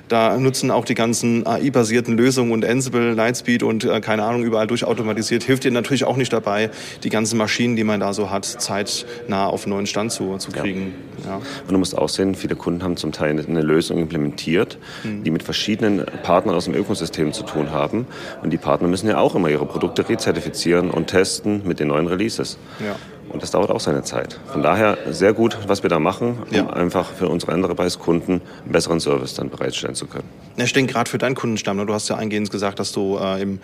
[0.07, 4.67] da nutzen auch die ganzen AI-basierten Lösungen und Ansible, Lightspeed und äh, keine Ahnung, überall
[4.67, 6.71] durchautomatisiert, hilft dir natürlich auch nicht dabei,
[7.03, 10.51] die ganzen Maschinen, die man da so hat, zeitnah auf einen neuen Stand zu, zu
[10.51, 10.95] kriegen.
[11.23, 11.29] Ja.
[11.29, 11.35] ja.
[11.35, 15.23] Und du musst auch sehen, viele Kunden haben zum Teil eine Lösung implementiert, mhm.
[15.23, 18.07] die mit verschiedenen Partnern aus dem Ökosystem zu tun haben.
[18.41, 22.07] Und die Partner müssen ja auch immer ihre Produkte rezertifizieren und testen mit den neuen
[22.07, 22.57] Releases.
[22.79, 22.95] Ja.
[23.29, 24.39] Und das dauert auch seine Zeit.
[24.51, 26.69] Von daher sehr gut, was wir da machen, um ja.
[26.69, 30.27] einfach für unsere Enterprise-Kunden einen besseren Service dann bereitstellen zu können.
[30.57, 33.17] Ja, ich denke gerade für deinen Kundenstamm, ne, du hast ja eingehend gesagt, dass du
[33.17, 33.59] äh, im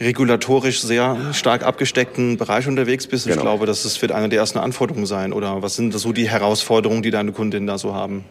[0.00, 3.26] regulatorisch sehr stark abgesteckten Bereich unterwegs bist.
[3.26, 3.36] Genau.
[3.36, 5.32] Ich glaube, das wird eine der ersten Anforderungen sein.
[5.32, 8.24] Oder was sind so die Herausforderungen, die deine Kundinnen da so haben?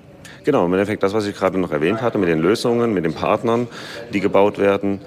[0.47, 3.13] Genau, im Endeffekt das, was ich gerade noch erwähnt hatte, mit den Lösungen, mit den
[3.13, 3.67] Partnern,
[4.13, 5.01] die gebaut werden.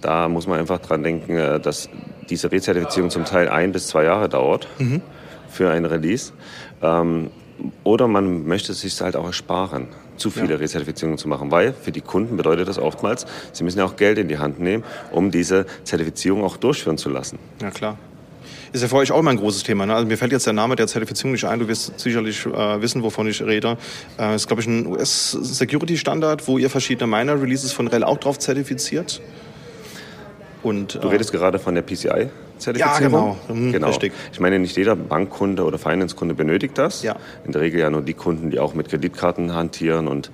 [0.00, 1.88] Da muss man einfach dran denken, äh, dass
[2.28, 5.02] diese Rezertifizierung zum Teil ein bis zwei Jahre dauert mhm.
[5.48, 6.32] für ein Release.
[6.82, 7.32] Ähm,
[7.82, 10.58] oder man möchte es sich halt auch ersparen, zu viele ja.
[10.58, 14.18] Rezertifizierungen zu machen, weil für die Kunden bedeutet das oftmals, sie müssen ja auch Geld
[14.18, 17.40] in die Hand nehmen, um diese Zertifizierung auch durchführen zu lassen.
[17.60, 17.98] Ja, klar.
[18.72, 19.84] Ist ja für euch auch immer ein großes Thema.
[19.84, 19.94] Ne?
[19.94, 21.58] Also mir fällt jetzt der Name der Zertifizierung nicht ein.
[21.58, 23.76] Du wirst sicherlich äh, wissen, wovon ich rede.
[24.18, 29.20] Äh, ist, glaube ich, ein US-Security-Standard, wo ihr verschiedene Miner-Releases von RHEL auch drauf zertifiziert.
[30.62, 32.28] Und, du redest äh, gerade von der PCI?
[32.76, 33.38] Ja, genau.
[33.48, 33.88] Mhm, genau.
[33.88, 34.12] Richtig.
[34.32, 37.02] Ich meine, nicht jeder Bankkunde oder Finance-Kunde benötigt das.
[37.02, 37.16] Ja.
[37.44, 40.06] In der Regel ja nur die Kunden, die auch mit Kreditkarten hantieren.
[40.06, 40.30] Und,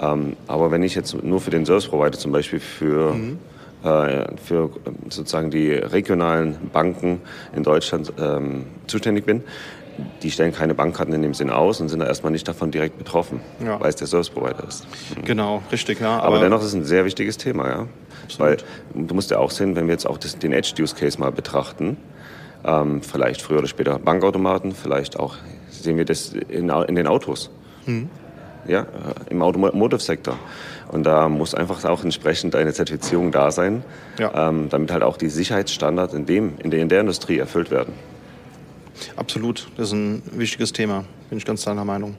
[0.00, 3.57] ähm, aber wenn ich jetzt nur für den Service Provider zum Beispiel für mhm äh,
[3.82, 4.70] für
[5.08, 7.20] sozusagen die regionalen Banken
[7.54, 9.44] in Deutschland ähm, zuständig bin,
[10.22, 12.98] die stellen keine Bankkarten in dem Sinne aus und sind da erstmal nicht davon direkt
[12.98, 13.80] betroffen, ja.
[13.80, 14.86] weil es der Service Provider ist.
[15.16, 15.24] Mhm.
[15.24, 16.18] Genau, richtig, ja.
[16.18, 17.86] Aber, aber, dennoch ist es ein sehr wichtiges Thema, ja.
[18.24, 18.64] Absolut.
[18.94, 21.96] Weil du musst ja auch sehen, wenn wir jetzt auch das, den Edge-Use-Case mal betrachten,
[22.64, 25.36] ähm, vielleicht früher oder später Bankautomaten, vielleicht auch
[25.70, 27.50] sehen wir das in, in den Autos.
[27.86, 28.10] Mhm.
[28.66, 28.86] Ja, äh,
[29.30, 30.38] im Automotive-Sektor.
[30.90, 33.84] Und da muss einfach auch entsprechend eine Zertifizierung da sein,
[34.18, 34.48] ja.
[34.48, 37.92] ähm, damit halt auch die Sicherheitsstandards in, dem, in, der, in der Industrie erfüllt werden.
[39.16, 42.16] Absolut, das ist ein wichtiges Thema, bin ich ganz deiner Meinung.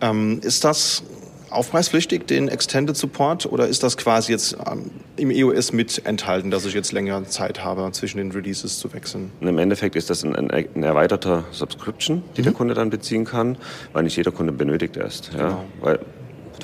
[0.00, 1.02] Ähm, ist das
[1.50, 6.64] aufpreispflichtig, den Extended Support, oder ist das quasi jetzt ähm, im EOS mit enthalten, dass
[6.64, 9.32] ich jetzt länger Zeit habe, zwischen den Releases zu wechseln?
[9.40, 12.44] Und Im Endeffekt ist das ein, ein, ein erweiterter Subscription, die mhm.
[12.44, 13.56] der Kunde dann beziehen kann,
[13.92, 15.32] weil nicht jeder Kunde benötigt ist.
[15.32, 15.48] Ja?
[15.48, 15.64] Genau.
[15.80, 15.98] Weil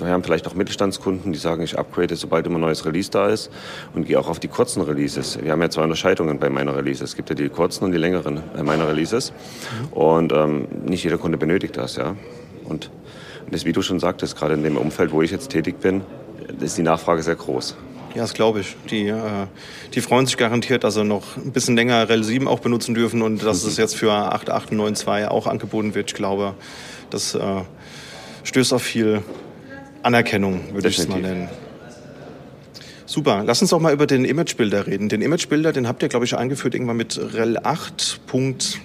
[0.01, 3.29] wir haben vielleicht auch Mittelstandskunden, die sagen, ich upgrade, sobald immer ein neues Release da
[3.29, 3.51] ist
[3.95, 5.39] und gehe auch auf die kurzen Releases.
[5.43, 7.11] Wir haben ja zwei Unterscheidungen bei meiner Releases.
[7.11, 9.33] Es gibt ja die kurzen und die längeren meiner Releases.
[9.93, 12.15] Und ähm, nicht jeder Kunde benötigt das, ja.
[12.65, 12.91] Und
[13.51, 16.03] das, wie du schon sagtest, gerade in dem Umfeld, wo ich jetzt tätig bin,
[16.61, 17.77] ist die Nachfrage sehr groß.
[18.15, 18.77] Ja, das glaube ich.
[18.91, 19.47] Die, äh,
[19.95, 23.23] die freuen sich garantiert, dass sie noch ein bisschen länger REL 7 auch benutzen dürfen
[23.23, 23.69] und dass mhm.
[23.69, 26.11] es jetzt für 8.892 auch angeboten wird.
[26.11, 26.55] Ich glaube,
[27.11, 27.63] das äh,
[28.43, 29.23] stößt auf viel
[30.07, 31.49] Anerkennung, würde ich es mal nennen.
[33.07, 33.43] Super.
[33.45, 35.09] Lass uns auch mal über den Imagebilder reden.
[35.09, 38.79] Den Imagebilder, den habt ihr, glaube ich, eingeführt irgendwann mit REL 8.4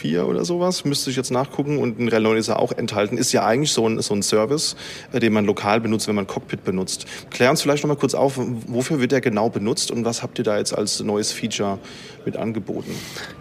[0.00, 1.78] 4 oder sowas, müsste ich jetzt nachgucken.
[1.78, 3.18] Und in RHEL 9 ist er auch enthalten.
[3.18, 4.76] Ist ja eigentlich so ein, so ein Service,
[5.12, 7.06] äh, den man lokal benutzt, wenn man Cockpit benutzt.
[7.30, 10.38] Klär uns vielleicht noch mal kurz auf, wofür wird der genau benutzt und was habt
[10.38, 11.78] ihr da jetzt als neues Feature
[12.24, 12.94] mit angeboten?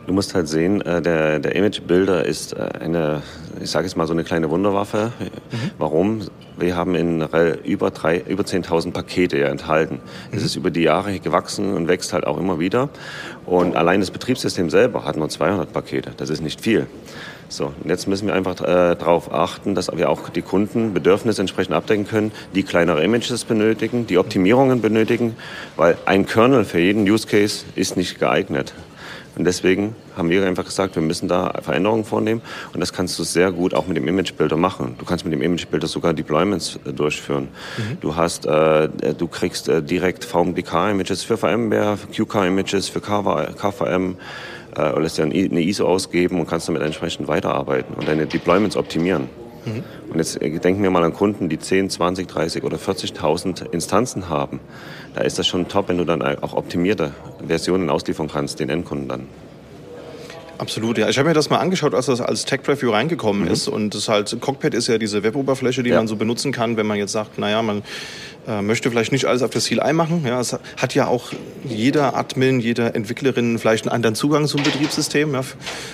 [0.05, 3.21] Du musst halt sehen, äh, der, der Image Builder ist äh, eine,
[3.61, 5.13] ich sage jetzt mal so eine kleine Wunderwaffe.
[5.19, 5.71] Mhm.
[5.77, 6.21] Warum?
[6.59, 7.25] Wir haben in
[7.63, 9.99] über, drei, über 10.000 Pakete ja enthalten.
[10.31, 10.45] Es mhm.
[10.45, 12.89] ist über die Jahre gewachsen und wächst halt auch immer wieder.
[13.45, 16.11] Und allein das Betriebssystem selber hat nur 200 Pakete.
[16.17, 16.87] Das ist nicht viel.
[17.51, 22.07] So, jetzt müssen wir einfach äh, darauf achten, dass wir auch die Kundenbedürfnisse entsprechend abdecken
[22.07, 25.35] können, die kleinere Images benötigen, die Optimierungen benötigen,
[25.75, 28.73] weil ein Kernel für jeden Use Case ist nicht geeignet.
[29.39, 32.41] Und deswegen haben wir einfach gesagt, wir müssen da Veränderungen vornehmen.
[32.73, 34.95] Und das kannst du sehr gut auch mit dem Imagebilder machen.
[34.99, 37.47] Du kannst mit dem Imagebilder sogar Deployments äh, durchführen.
[37.77, 37.97] Mhm.
[38.01, 44.17] Du hast, äh, du kriegst äh, direkt VMDK-Images für VMware, QK-Images für KVM
[44.75, 48.75] äh, oder lässt dir eine ISO ausgeben und kannst damit entsprechend weiterarbeiten und deine Deployments
[48.75, 49.29] optimieren.
[49.65, 49.83] Mhm.
[50.11, 54.29] Und jetzt äh, denken wir mal an Kunden, die 10, 20, 30 oder 40.000 Instanzen
[54.29, 54.59] haben.
[55.15, 57.13] Da ist das schon top, wenn du dann auch optimierte
[57.45, 59.27] Versionen ausliefern kannst, den Endkunden dann.
[60.59, 61.07] Absolut, ja.
[61.07, 63.51] Ich habe mir das mal angeschaut, als das als Tech Preview reingekommen mhm.
[63.51, 63.69] ist.
[63.69, 65.95] Und das halt, Cockpit ist ja diese Weboberfläche, die ja.
[65.95, 67.81] man so benutzen kann, wenn man jetzt sagt, naja, man
[68.49, 70.23] äh, möchte vielleicht nicht alles auf das CLI machen.
[70.25, 71.31] Ja, es hat ja auch
[71.63, 75.33] jeder Admin, jede Entwicklerin vielleicht einen anderen Zugang zum Betriebssystem.
[75.33, 75.41] Ja.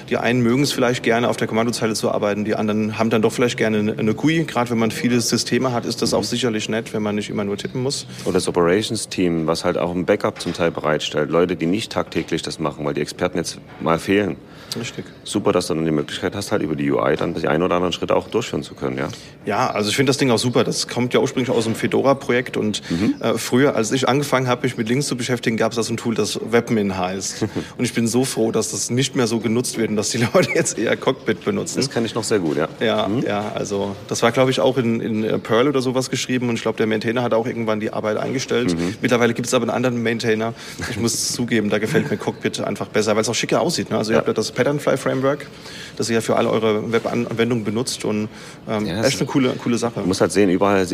[0.09, 3.21] Die einen mögen es vielleicht gerne, auf der Kommandozeile zu arbeiten, die anderen haben dann
[3.21, 4.45] doch vielleicht gerne eine GUI.
[4.45, 7.43] Gerade wenn man viele Systeme hat, ist das auch sicherlich nett, wenn man nicht immer
[7.43, 8.07] nur tippen muss.
[8.23, 11.29] Oder das Operations-Team, was halt auch ein Backup zum Teil bereitstellt.
[11.29, 14.37] Leute, die nicht tagtäglich das machen, weil die Experten jetzt mal fehlen.
[14.79, 15.05] Richtig.
[15.23, 17.75] Super, dass du dann die Möglichkeit hast, halt über die UI dann die ein oder
[17.75, 19.07] anderen Schritte auch durchführen zu können, ja?
[19.45, 20.63] Ja, also ich finde das Ding auch super.
[20.63, 23.15] Das kommt ja ursprünglich aus dem Fedora-Projekt und mhm.
[23.19, 25.93] äh, früher, als ich angefangen habe, mich mit Links zu beschäftigen, gab es da so
[25.93, 27.45] ein Tool, das Webmin heißt.
[27.77, 30.17] und ich bin so froh, dass das nicht mehr so genutzt wird und dass die
[30.33, 31.77] Leute jetzt eher Cockpit benutzen.
[31.77, 32.67] Das kann ich noch sehr gut, ja.
[32.79, 33.23] Ja, mhm.
[33.23, 36.55] ja, also das war, glaube ich, auch in, in äh, Perl oder sowas geschrieben und
[36.55, 38.77] ich glaube, der Maintainer hat auch irgendwann die Arbeit eingestellt.
[38.77, 38.95] Mhm.
[39.01, 40.53] Mittlerweile gibt es aber einen anderen Maintainer.
[40.89, 43.89] Ich muss zugeben, da gefällt mir Cockpit einfach besser, weil es auch schicker aussieht.
[43.89, 43.97] Ne?
[43.97, 45.47] Also ihr habt ja das Patternfly Framework
[45.95, 48.29] das ihr ja für all eure Webanwendungen benutzt und
[48.67, 50.01] ähm, ja, echt eine coole, coole Sache.
[50.01, 50.85] Du musst halt sehen, überall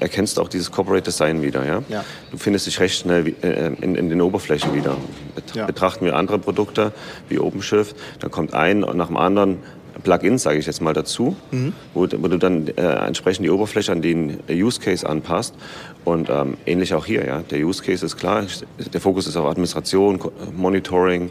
[0.00, 1.64] erkennst du auch dieses Corporate Design wieder.
[1.64, 1.82] Ja?
[1.88, 2.04] ja.
[2.30, 4.96] Du findest dich recht schnell äh, in, in den Oberflächen wieder.
[5.34, 6.92] Bet betrachten wir andere Produkte
[7.28, 9.58] wie OpenShift, dann kommt ein nach dem anderen
[10.02, 11.74] Plugins, sage ich jetzt mal dazu, mhm.
[11.94, 15.54] wo, wo, du dann äh, entsprechend die Oberfläche an den Use Case anpasst.
[16.04, 17.42] Und ähm, ähnlich auch hier, ja.
[17.50, 18.44] Der Use Case ist klar,
[18.78, 20.18] der Fokus ist auf Administration,
[20.56, 21.30] Monitoring,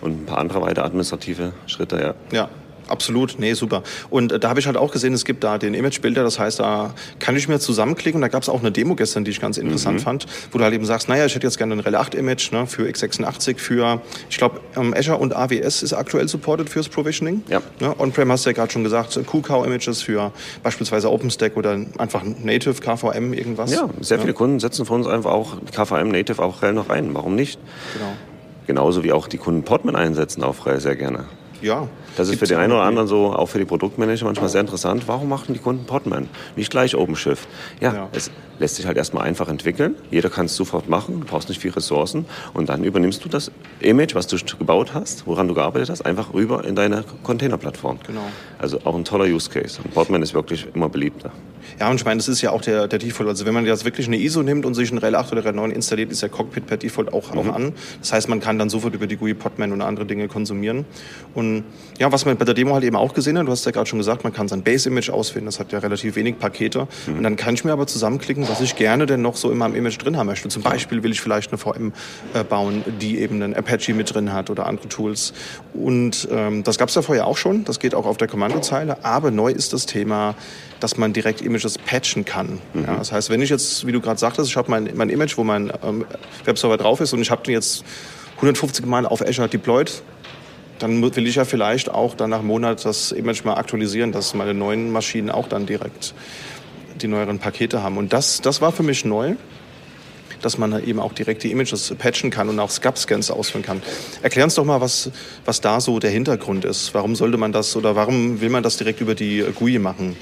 [0.00, 2.14] und ein paar andere weitere administrative Schritte, ja.
[2.32, 2.48] Ja,
[2.90, 3.36] absolut.
[3.38, 3.82] Nee, super.
[4.10, 6.60] Und äh, da habe ich halt auch gesehen, es gibt da den Image-Builder, das heißt,
[6.60, 8.20] da kann ich mir zusammenklicken.
[8.20, 10.02] Da gab es auch eine Demo gestern, die ich ganz interessant mhm.
[10.02, 12.66] fand, wo du halt eben sagst, naja, ich hätte jetzt gerne ein RHEL 8-Image ne,
[12.66, 17.42] für x86, für, ich glaube, ähm, Azure und AWS ist aktuell supported fürs Provisioning.
[17.48, 17.60] Ja.
[17.80, 20.32] Ne, On-Prem hast du ja gerade schon gesagt, QCOW-Images für
[20.62, 23.72] beispielsweise OpenStack oder einfach Native KVM irgendwas.
[23.72, 27.14] Ja, sehr viele Kunden setzen von uns einfach auch KVM Native auch RHEL noch ein.
[27.14, 27.58] Warum nicht?
[27.94, 28.12] Genau.
[28.66, 31.24] Genauso wie auch die Kunden Portman einsetzen auf RHEL sehr gerne.
[31.62, 31.88] Ja.
[32.16, 35.04] Das ist für den einen oder anderen so, auch für die Produktmanager manchmal sehr interessant.
[35.06, 36.28] Warum machen die Kunden Podman?
[36.56, 37.48] Nicht gleich OpenShift.
[37.80, 39.94] Ja, ja, es lässt sich halt erstmal einfach entwickeln.
[40.10, 41.20] Jeder kann es sofort machen.
[41.20, 42.26] Du brauchst nicht viel Ressourcen.
[42.52, 43.50] Und dann übernimmst du das
[43.80, 47.98] Image, was du gebaut hast, woran du gearbeitet hast, einfach rüber in deine Containerplattform.
[48.06, 48.20] Genau.
[48.58, 49.80] Also auch ein toller Use Case.
[49.82, 51.32] Und Podman ist wirklich immer beliebter.
[51.78, 53.28] Ja, und ich meine, das ist ja auch der, der Default.
[53.28, 55.52] Also wenn man jetzt wirklich eine ISO nimmt und sich ein RHEL 8 oder RHEL
[55.52, 57.38] 9 installiert, ist der Cockpit per Default auch, mhm.
[57.38, 57.72] auch an.
[58.00, 60.84] Das heißt, man kann dann sofort über die GUI Podman und andere Dinge konsumieren.
[61.34, 61.64] Und
[61.98, 63.86] ja, was man bei der Demo halt eben auch gesehen hat, du hast ja gerade
[63.86, 66.88] schon gesagt, man kann sein Base-Image auswählen, das hat ja relativ wenig Pakete.
[67.06, 67.18] Mhm.
[67.18, 69.74] Und dann kann ich mir aber zusammenklicken, was ich gerne denn noch so in meinem
[69.74, 70.48] Image drin haben möchte.
[70.48, 71.92] Zum Beispiel will ich vielleicht eine VM
[72.34, 75.32] äh, bauen, die eben einen Apache mit drin hat oder andere Tools.
[75.74, 79.04] Und ähm, das gab es ja vorher auch schon, das geht auch auf der Kommandozeile,
[79.04, 80.34] aber neu ist das Thema,
[80.80, 82.60] dass man direkt Images patchen kann.
[82.72, 82.84] Mhm.
[82.84, 85.36] Ja, das heißt, wenn ich jetzt, wie du gerade sagtest, ich habe mein, mein Image,
[85.36, 86.04] wo mein ähm,
[86.44, 87.84] Webserver drauf ist und ich habe den jetzt
[88.36, 90.02] 150 Mal auf Azure deployed,
[90.78, 94.34] dann will ich ja vielleicht auch dann nach einem Monat das Image mal aktualisieren, dass
[94.34, 96.14] meine neuen Maschinen auch dann direkt
[97.00, 97.98] die neueren Pakete haben.
[97.98, 99.34] Und das, das war für mich neu,
[100.40, 103.82] dass man eben auch direkt die Images patchen kann und auch SCAP-Scans ausführen kann.
[104.22, 105.10] Erklär uns doch mal, was,
[105.44, 106.94] was da so der Hintergrund ist.
[106.94, 110.16] Warum sollte man das oder warum will man das direkt über die GUI machen?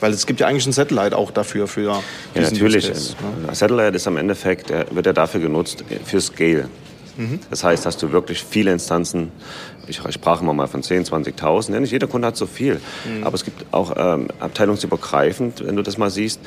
[0.00, 1.66] Weil es gibt ja eigentlich ein Satellite auch dafür.
[1.66, 2.02] Für
[2.34, 2.88] ja, natürlich.
[2.88, 3.54] Ne?
[3.54, 6.68] Satellite ist am Endeffekt, wird ja dafür genutzt, für Scale.
[7.18, 7.40] Mhm.
[7.50, 9.32] Das heißt, hast du wirklich viele Instanzen,
[9.88, 13.24] ich sprach immer mal von 10, 20.000, ja, nicht jeder Kunde hat so viel, mhm.
[13.24, 16.40] aber es gibt auch ähm, abteilungsübergreifend, wenn du das mal siehst,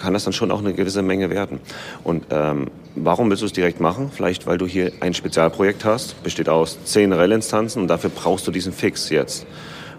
[0.00, 1.58] kann das dann schon auch eine gewisse Menge werden.
[2.04, 4.10] Und ähm, warum willst du es direkt machen?
[4.14, 8.52] Vielleicht, weil du hier ein Spezialprojekt hast, besteht aus 10 REL-Instanzen und dafür brauchst du
[8.52, 9.46] diesen Fix jetzt.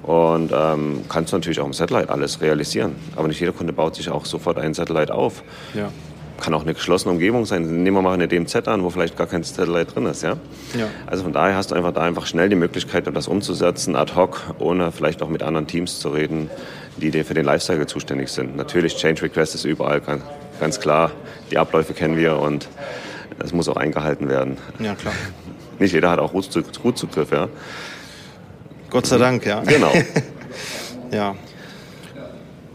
[0.05, 2.95] Und ähm, kannst du natürlich auch im Satellite alles realisieren.
[3.15, 5.41] Aber nicht jeder Kunde baut sich auch sofort einen Satellite auf.
[5.73, 5.91] Ja.
[6.39, 7.83] Kann auch eine geschlossene Umgebung sein.
[7.83, 10.21] Nehmen wir mal eine DMZ an, wo vielleicht gar kein Satellite drin ist.
[10.21, 10.37] Ja?
[10.77, 10.87] ja?
[11.07, 14.41] Also von daher hast du einfach da einfach schnell die Möglichkeit, das umzusetzen, ad hoc,
[14.59, 16.51] ohne vielleicht auch mit anderen Teams zu reden,
[16.97, 18.55] die für den Lifecycle zuständig sind.
[18.55, 20.23] Natürlich, Change Request ist überall ganz,
[20.59, 21.11] ganz klar.
[21.49, 22.67] Die Abläufe kennen wir und
[23.39, 24.57] es muss auch eingehalten werden.
[24.77, 25.15] Ja, klar.
[25.79, 27.49] Nicht jeder hat auch Root-Zugriff, ja.
[28.89, 29.61] Gott sei Dank, ja.
[29.61, 29.91] Genau.
[31.11, 31.35] ja.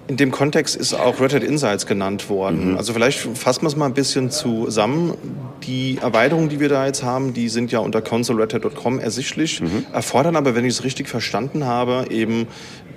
[0.06, 2.72] In dem Kontext ist auch Red Hat Insights genannt worden.
[2.72, 2.76] Mhm.
[2.76, 5.14] Also vielleicht fassen wir es mal ein bisschen zusammen.
[5.62, 9.86] Die Erweiterungen, die wir da jetzt haben, die sind ja unter consoleredhat.com ersichtlich, mhm.
[9.92, 12.46] erfordern aber, wenn ich es richtig verstanden habe, eben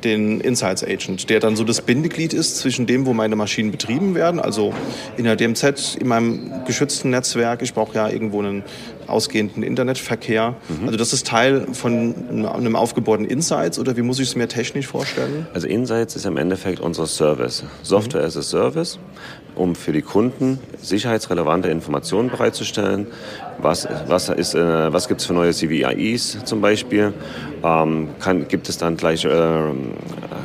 [0.04, 4.16] den Insights Agent, der dann so das Bindeglied ist zwischen dem, wo meine Maschinen betrieben
[4.16, 4.74] werden, also
[5.18, 7.62] in der DMZ, in meinem geschützten Netzwerk.
[7.62, 8.64] Ich brauche ja irgendwo einen
[9.08, 10.56] ausgehenden Internetverkehr.
[10.68, 10.86] Mhm.
[10.86, 14.88] Also das ist Teil von einem aufgebauten Insights oder wie muss ich es mir technisch
[14.88, 15.48] vorstellen?
[15.54, 18.28] Also Insights ist im Endeffekt unser Service, Software mhm.
[18.28, 19.00] as a Service,
[19.56, 23.08] um für die Kunden sicherheitsrelevante Informationen bereitzustellen.
[23.60, 27.14] Was, was, ist, äh, was gibt es für neue CVIs zum Beispiel?
[27.64, 29.30] Ähm, kann, gibt es dann gleich äh,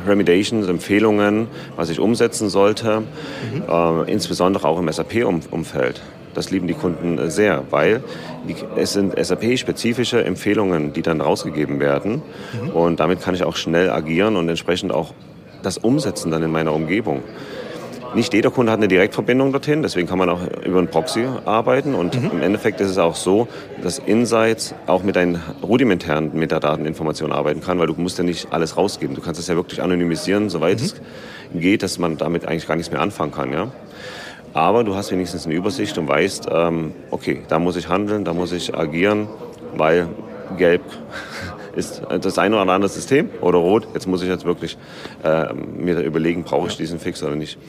[0.07, 3.63] Remediations, Empfehlungen, was ich umsetzen sollte, mhm.
[3.67, 6.01] äh, insbesondere auch im SAP-Umfeld.
[6.33, 8.03] Das lieben die Kunden sehr, weil
[8.47, 12.21] die, es sind SAP-spezifische Empfehlungen, die dann rausgegeben werden.
[12.63, 12.69] Mhm.
[12.69, 15.13] Und damit kann ich auch schnell agieren und entsprechend auch
[15.63, 17.23] das umsetzen dann in meiner Umgebung.
[18.15, 21.93] Nicht jeder Kunde hat eine Direktverbindung dorthin, deswegen kann man auch über einen Proxy arbeiten.
[21.93, 22.31] Und mhm.
[22.31, 23.47] im Endeffekt ist es auch so,
[23.83, 28.77] dass Insights auch mit deinen rudimentären Metadateninformationen arbeiten kann, weil du musst ja nicht alles
[28.77, 29.15] rausgeben.
[29.15, 30.85] Du kannst es ja wirklich anonymisieren, soweit mhm.
[30.85, 30.95] es
[31.53, 33.53] geht, dass man damit eigentlich gar nichts mehr anfangen kann.
[33.53, 33.71] Ja?
[34.53, 38.33] Aber du hast wenigstens eine Übersicht und weißt, ähm, okay, da muss ich handeln, da
[38.33, 39.27] muss ich agieren,
[39.75, 40.07] weil
[40.57, 40.81] gelb
[41.75, 43.87] ist das ein oder andere System oder rot.
[43.93, 44.77] Jetzt muss ich jetzt wirklich
[45.23, 47.59] äh, mir überlegen, brauche ich diesen Fix oder nicht.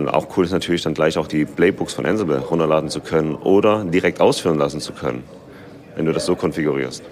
[0.00, 3.34] Und auch cool ist natürlich dann gleich auch die Playbooks von Ansible runterladen zu können
[3.34, 5.22] oder direkt ausführen lassen zu können
[6.00, 7.02] wenn du das so konfigurierst.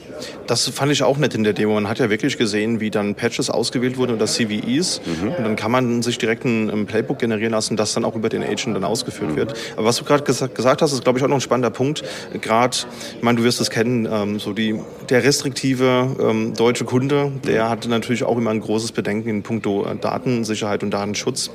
[0.46, 1.74] Das fand ich auch nett in der Demo.
[1.74, 5.02] Man hat ja wirklich gesehen, wie dann Patches ausgewählt wurden oder CVEs.
[5.04, 5.28] Mhm.
[5.28, 8.42] Und dann kann man sich direkt ein, Playbook generieren lassen, das dann auch über den
[8.42, 9.36] Agent dann ausgeführt mhm.
[9.36, 9.54] wird.
[9.76, 12.02] Aber was du gerade gesagt, gesagt hast, ist, glaube ich, auch noch ein spannender Punkt.
[12.40, 12.78] Gerade,
[13.16, 14.80] ich meine, du wirst es kennen, ähm, so die,
[15.10, 19.84] der restriktive ähm, deutsche Kunde, der hatte natürlich auch immer ein großes Bedenken in puncto
[19.84, 21.50] äh, Datensicherheit und Datenschutz.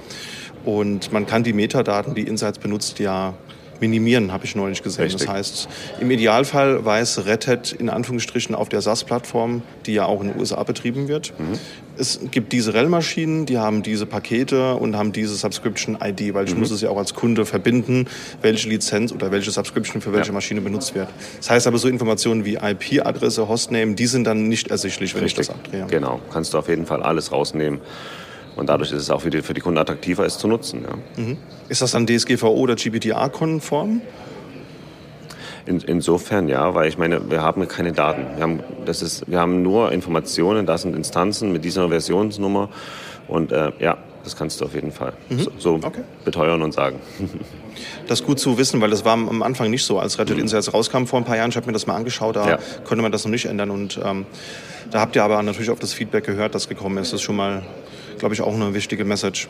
[0.66, 3.34] Und man kann die Metadaten, die Insights benutzt, ja
[3.84, 5.04] minimieren, habe ich neulich gesehen.
[5.04, 5.26] Richtig.
[5.26, 10.22] Das heißt, im Idealfall weiß Red Hat in Anführungsstrichen auf der SAS-Plattform, die ja auch
[10.22, 11.34] in den USA betrieben wird.
[11.38, 11.60] Mhm.
[11.98, 16.62] Es gibt diese REL-Maschinen, die haben diese Pakete und haben diese Subscription-ID, weil ich mhm.
[16.62, 18.08] muss es ja auch als Kunde verbinden,
[18.42, 20.34] welche Lizenz oder welche Subscription für welche ja.
[20.34, 21.10] Maschine benutzt wird.
[21.38, 25.42] Das heißt aber so Informationen wie IP-Adresse, Hostname, die sind dann nicht ersichtlich, wenn Richtig.
[25.42, 25.86] ich das abdrehe.
[25.90, 27.82] Genau, kannst du auf jeden Fall alles rausnehmen.
[28.56, 30.84] Und dadurch ist es auch für die, für die Kunden attraktiver, es zu nutzen.
[30.84, 31.24] Ja.
[31.24, 31.38] Mhm.
[31.70, 34.02] Ist das dann DSGVO oder GPDR-konform?
[35.66, 38.26] In, insofern ja, weil ich meine, wir haben keine Daten.
[38.36, 42.70] Wir haben, das ist, wir haben nur Informationen, das sind Instanzen mit dieser Versionsnummer.
[43.28, 45.40] Und äh, ja, das kannst du auf jeden Fall mhm.
[45.40, 46.02] so, so okay.
[46.26, 47.00] beteuern und sagen.
[48.08, 49.98] Das ist gut zu wissen, weil das war am Anfang nicht so.
[49.98, 50.44] Als Red Hat mhm.
[50.44, 52.60] Insights rauskam vor ein paar Jahren, ich habe mir das mal angeschaut, da ja.
[52.84, 53.72] konnte man das noch nicht ändern.
[53.72, 54.28] Und ähm,
[54.92, 57.12] da habt ihr aber natürlich auch das Feedback gehört, das gekommen ist.
[57.12, 57.64] Das ist schon mal
[58.24, 59.50] glaube ich, auch eine wichtige Message.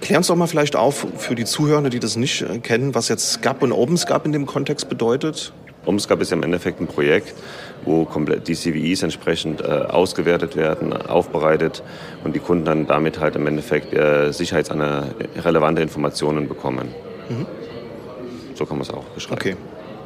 [0.00, 3.06] Klär uns doch mal vielleicht auf für die Zuhörer, die das nicht äh, kennen, was
[3.06, 5.52] jetzt SCAP und OpenSCAP in dem Kontext bedeutet.
[5.86, 7.32] OpenSCAP ist ja im Endeffekt ein Projekt,
[7.84, 11.84] wo komplett die CVEs entsprechend äh, ausgewertet werden, aufbereitet
[12.24, 16.88] und die Kunden dann damit halt im Endeffekt äh, sicherheitsrelevante Informationen bekommen.
[17.28, 17.46] Mhm.
[18.56, 19.40] So kann man es auch beschreiben.
[19.40, 19.56] Okay.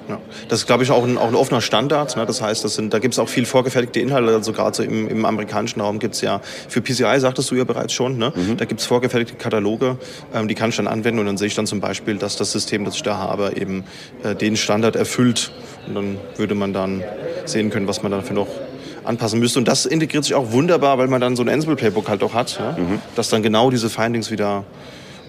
[0.09, 0.21] Ja.
[0.49, 2.17] Das ist, glaube ich, auch ein, auch ein offener Standard.
[2.17, 2.27] Ne?
[2.27, 4.35] Das heißt, das sind, da gibt es auch viel vorgefertigte Inhalte.
[4.35, 7.65] Also gerade so im, im amerikanischen Raum gibt es ja, für PCI sagtest du ja
[7.65, 8.33] bereits schon, ne?
[8.35, 8.57] Mhm.
[8.57, 9.97] da gibt es vorgefertigte Kataloge,
[10.35, 12.53] ähm, die kann ich dann anwenden und dann sehe ich dann zum Beispiel, dass das
[12.53, 13.85] System, das ich da habe, eben
[14.23, 15.53] äh, den Standard erfüllt.
[15.87, 17.03] Und dann würde man dann
[17.45, 18.49] sehen können, was man dafür noch
[19.05, 19.59] anpassen müsste.
[19.59, 22.35] Und das integriert sich auch wunderbar, weil man dann so ein Ansible Playbook halt auch
[22.35, 22.73] hat, ja?
[22.73, 23.01] mhm.
[23.15, 24.65] das dann genau diese Findings wieder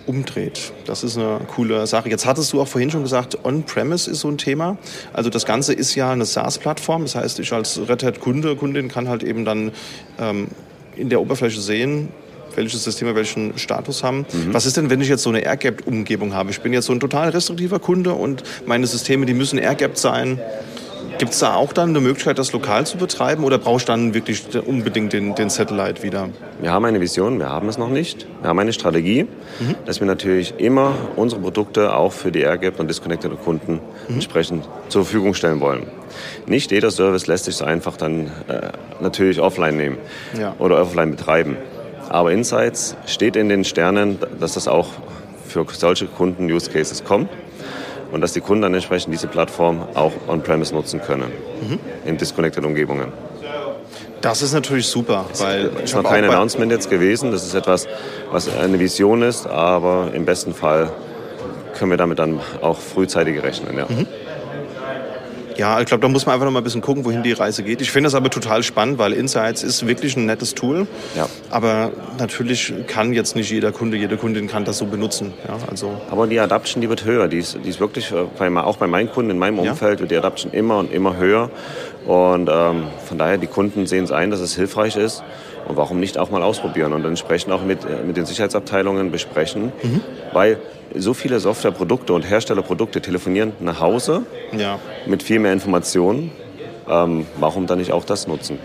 [0.06, 0.72] umdreht.
[0.86, 2.10] Das ist eine coole Sache.
[2.10, 4.78] Jetzt hattest du auch vorhin schon gesagt, On-Premise ist so ein Thema.
[5.14, 7.04] Also das Ganze ist ja eine SaaS-Plattform.
[7.04, 9.72] Das heißt, ich als Red Hat-Kunde, Kundin kann halt eben dann
[10.20, 10.48] ähm,
[10.96, 12.10] in der Oberfläche sehen,
[12.56, 14.26] welche Systeme welchen Status haben.
[14.32, 14.54] Mhm.
[14.54, 16.52] Was ist denn, wenn ich jetzt so eine Airgap-Umgebung habe?
[16.52, 20.40] Ich bin jetzt so ein total restriktiver Kunde und meine Systeme, die müssen Airgap sein.
[21.18, 24.14] Gibt es da auch dann eine Möglichkeit, das lokal zu betreiben oder brauchst du dann
[24.14, 26.30] wirklich unbedingt den, den Satellite wieder?
[26.60, 28.28] Wir haben eine Vision, wir haben es noch nicht.
[28.42, 29.76] Wir haben eine Strategie, mhm.
[29.86, 33.74] dass wir natürlich immer unsere Produkte auch für die AirGap und Disconnected Kunden
[34.08, 34.16] mhm.
[34.16, 35.88] entsprechend zur Verfügung stellen wollen.
[36.48, 39.98] Nicht jeder Service lässt sich so einfach dann äh, natürlich offline nehmen
[40.38, 40.56] ja.
[40.60, 41.58] oder offline betreiben.
[42.10, 44.90] Aber Insights steht in den Sternen, dass das auch
[45.48, 47.30] für solche Kunden-Use-Cases kommt
[48.12, 51.32] und dass die Kunden dann entsprechend diese Plattform auch on-premise nutzen können
[51.68, 51.80] mhm.
[52.06, 53.12] in Disconnected-Umgebungen.
[54.22, 57.32] Das ist natürlich super, weil es ist noch kein Announcement jetzt gewesen.
[57.32, 57.88] Das ist etwas,
[58.32, 60.92] was eine Vision ist, aber im besten Fall
[61.78, 63.78] können wir damit dann auch frühzeitig rechnen.
[63.78, 63.86] Ja.
[63.88, 64.08] Mhm.
[65.58, 67.64] Ja, ich glaube, da muss man einfach noch mal ein bisschen gucken, wohin die Reise
[67.64, 67.82] geht.
[67.82, 70.88] Ich finde das aber total spannend, weil Insights ist wirklich ein nettes Tool.
[71.16, 71.28] Ja.
[71.50, 75.34] Aber natürlich kann jetzt nicht jeder Kunde, jede Kundin kann das so benutzen.
[75.48, 77.28] Ja, also aber die Adaption, die wird höher.
[77.28, 80.00] Die ist, die ist wirklich, äh, auch bei meinen Kunden in meinem Umfeld, ja.
[80.02, 81.50] wird die Adaption immer und immer höher.
[82.06, 85.24] Und ähm, von daher, die Kunden sehen es ein, dass es hilfreich ist.
[85.68, 89.72] Und warum nicht auch mal ausprobieren und entsprechend auch mit, äh, mit den Sicherheitsabteilungen besprechen,
[89.82, 90.02] mhm.
[90.32, 90.60] weil
[90.94, 94.24] so viele Softwareprodukte und Herstellerprodukte telefonieren nach Hause
[94.56, 94.80] ja.
[95.06, 96.32] mit viel mehr Informationen.
[96.88, 98.60] Ähm, warum dann nicht auch das nutzen?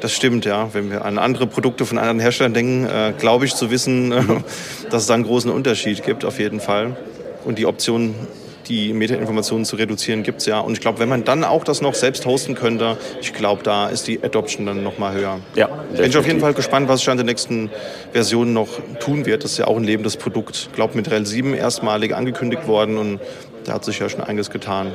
[0.00, 0.72] Das stimmt, ja.
[0.72, 4.22] Wenn wir an andere Produkte von anderen Herstellern denken, äh, glaube ich zu wissen, äh,
[4.90, 6.96] dass es da einen großen Unterschied gibt, auf jeden Fall.
[7.44, 8.14] Und die Option
[8.68, 10.60] die Metainformationen zu reduzieren, gibt es ja.
[10.60, 13.88] Und ich glaube, wenn man dann auch das noch selbst hosten könnte, ich glaube, da
[13.88, 15.38] ist die Adoption dann noch mal höher.
[15.54, 17.70] Ja, Bin ich auf jeden Fall gespannt, was sich an der nächsten
[18.12, 18.68] Version noch
[19.00, 19.44] tun wird.
[19.44, 20.68] Das ist ja auch ein lebendes Produkt.
[20.70, 23.20] Ich glaube, mit RHEL 7 erstmalig angekündigt worden und
[23.64, 24.92] da hat sich ja schon einiges getan.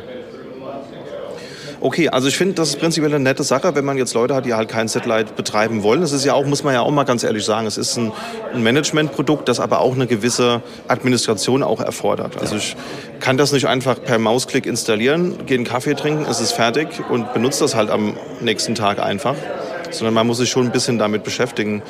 [1.82, 4.46] Okay, also ich finde, das ist prinzipiell eine nette Sache, wenn man jetzt Leute hat,
[4.46, 6.02] die halt kein Satellite betreiben wollen.
[6.02, 8.12] Das ist ja auch, muss man ja auch mal ganz ehrlich sagen, es ist ein,
[8.54, 12.38] ein Managementprodukt, das aber auch eine gewisse Administration auch erfordert.
[12.40, 12.76] Also ich
[13.20, 17.34] kann das nicht einfach per Mausklick installieren, gehe einen Kaffee trinken, es ist fertig und
[17.34, 19.36] benutze das halt am nächsten Tag einfach
[19.94, 21.82] sondern man muss sich schon ein bisschen damit beschäftigen.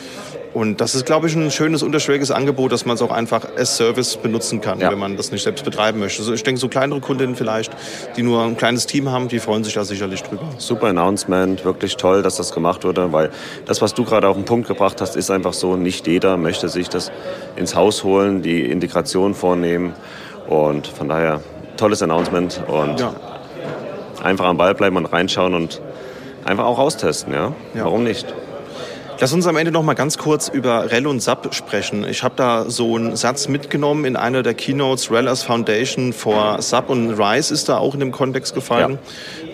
[0.54, 3.78] Und das ist, glaube ich, ein schönes, unterschwelliges Angebot, dass man es auch einfach als
[3.78, 4.92] Service benutzen kann, ja.
[4.92, 6.22] wenn man das nicht selbst betreiben möchte.
[6.22, 7.72] Also ich denke, so kleinere Kundinnen vielleicht,
[8.18, 10.44] die nur ein kleines Team haben, die freuen sich da sicherlich drüber.
[10.58, 13.30] Super Announcement, wirklich toll, dass das gemacht wurde, weil
[13.66, 16.68] das, was du gerade auf den Punkt gebracht hast, ist einfach so, nicht jeder möchte
[16.68, 17.12] sich das
[17.56, 19.94] ins Haus holen, die Integration vornehmen.
[20.50, 21.40] Und von daher,
[21.78, 23.14] tolles Announcement und ja.
[24.22, 25.82] einfach am Ball bleiben und reinschauen und
[26.44, 27.54] einfach auch austesten, ja?
[27.74, 27.86] ja.
[27.86, 28.28] Warum nicht?
[29.22, 32.06] Lass uns am Ende noch mal ganz kurz über REL und SAP sprechen.
[32.06, 35.12] Ich habe da so einen Satz mitgenommen in einer der Keynotes.
[35.12, 38.98] REL as Foundation for SAP und RISE ist da auch in dem Kontext gefallen.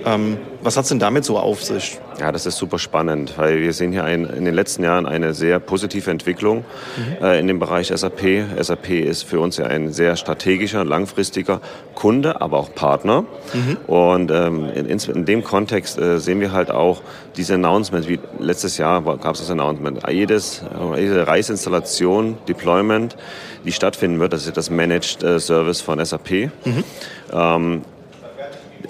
[0.06, 0.16] Ja.
[0.16, 2.00] Ähm, was hat es denn damit so auf sich?
[2.20, 5.36] Ja, das ist super spannend, weil wir sehen hier ein, in den letzten Jahren eine
[5.36, 6.66] sehr positive Entwicklung
[6.98, 7.24] mhm.
[7.24, 8.22] äh, in dem Bereich SAP.
[8.60, 11.62] SAP ist für uns ja ein sehr strategischer, langfristiger
[11.94, 13.26] Kunde, aber auch Partner.
[13.54, 13.78] Mhm.
[13.86, 17.02] Und ähm, in, in, dem Kontext äh, sehen wir halt auch
[17.36, 20.02] diese Announcement, wie letztes Jahr gab es das Announcement.
[20.10, 20.64] Jedes,
[20.96, 23.16] jede Reisinstallation, Deployment,
[23.64, 26.50] die stattfinden wird, das ist das Managed äh, Service von SAP.
[26.66, 26.84] Mhm.
[27.32, 27.82] Ähm,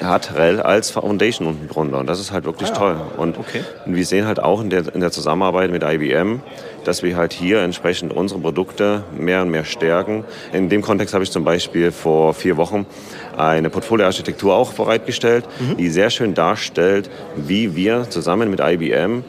[0.01, 1.99] hat REL als Foundation unten drunter.
[1.99, 2.95] Und das ist halt wirklich ah, toll.
[3.17, 3.63] Und, okay.
[3.85, 6.41] und, wir sehen halt auch in der, in der Zusammenarbeit mit IBM,
[6.83, 10.23] dass wir halt hier entsprechend unsere Produkte mehr und mehr stärken.
[10.53, 12.85] In dem Kontext habe ich zum Beispiel vor vier Wochen
[13.35, 15.77] eine Portfolioarchitektur auch bereitgestellt, mhm.
[15.77, 19.23] die sehr schön darstellt, wie wir zusammen mit IBM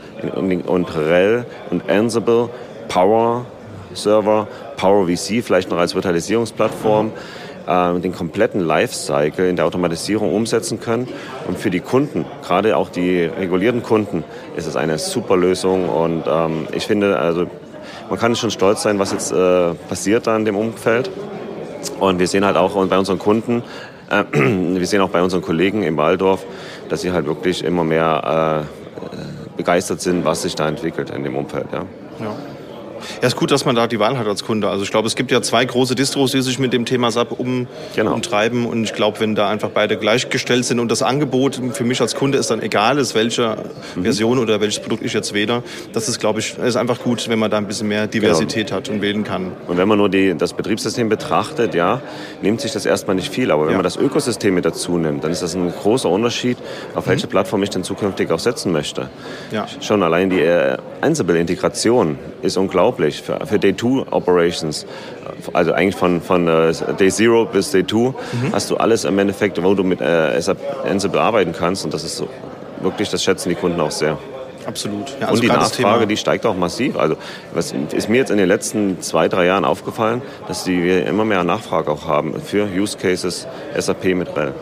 [0.66, 2.50] und REL und Ansible
[2.88, 3.46] Power
[3.94, 4.46] Server,
[4.76, 7.12] Power VC vielleicht noch als Virtualisierungsplattform, mhm
[7.68, 11.08] äh, den kompletten Lifecycle in der Automatisierung umsetzen können.
[11.46, 14.24] Und für die Kunden, gerade auch die regulierten Kunden,
[14.56, 15.88] ist es eine super Lösung.
[15.88, 17.46] Und ähm, ich finde, also
[18.08, 21.10] man kann schon stolz sein, was jetzt äh, passiert da in dem Umfeld.
[22.00, 23.62] Und wir sehen halt auch bei unseren Kunden,
[24.10, 26.44] äh, wir sehen auch bei unseren Kollegen im Waldorf,
[26.88, 31.36] dass sie halt wirklich immer mehr äh, begeistert sind, was sich da entwickelt in dem
[31.36, 31.66] Umfeld.
[31.72, 31.84] Ja.
[32.20, 32.34] ja.
[33.20, 34.68] Ja, ist gut, dass man da die Wahl hat als Kunde.
[34.68, 37.38] Also ich glaube, es gibt ja zwei große Distros, die sich mit dem Thema SAP
[37.38, 38.14] um, genau.
[38.14, 38.66] umtreiben.
[38.66, 42.14] Und ich glaube, wenn da einfach beide gleichgestellt sind und das Angebot für mich als
[42.14, 43.56] Kunde ist dann egal ist, welche
[43.94, 44.02] mhm.
[44.02, 47.38] Version oder welches Produkt ich jetzt wähle, das ist, glaube ich, ist einfach gut, wenn
[47.38, 48.78] man da ein bisschen mehr Diversität genau.
[48.78, 49.52] hat und wählen kann.
[49.66, 52.00] Und wenn man nur die, das Betriebssystem betrachtet, ja,
[52.42, 53.50] nimmt sich das erstmal nicht viel.
[53.50, 53.78] Aber wenn ja.
[53.78, 56.58] man das Ökosystem mit dazu nimmt, dann ist das ein großer Unterschied,
[56.94, 57.30] auf welche mhm.
[57.30, 59.08] Plattform ich denn zukünftig auch setzen möchte.
[59.50, 59.66] Ja.
[59.80, 64.86] Schon allein die äh, Ansible-Integration ist unglaublich für, für Day 2 Operations.
[65.52, 68.14] Also eigentlich von, von uh, Day 0 bis Day 2 mhm.
[68.52, 72.04] hast du alles im Endeffekt, wo du mit äh, SAP Ansible arbeiten kannst und das
[72.04, 72.28] ist so,
[72.80, 74.18] wirklich, das schätzen die Kunden auch sehr.
[74.66, 75.16] Absolut.
[75.18, 76.98] Ja, also und die Nachfrage, die steigt auch massiv.
[76.98, 77.16] Also
[77.54, 81.42] was ist mir jetzt in den letzten zwei, drei Jahren aufgefallen, dass wir immer mehr
[81.42, 83.46] Nachfrage auch haben für Use Cases
[83.78, 84.52] SAP mit RHEL.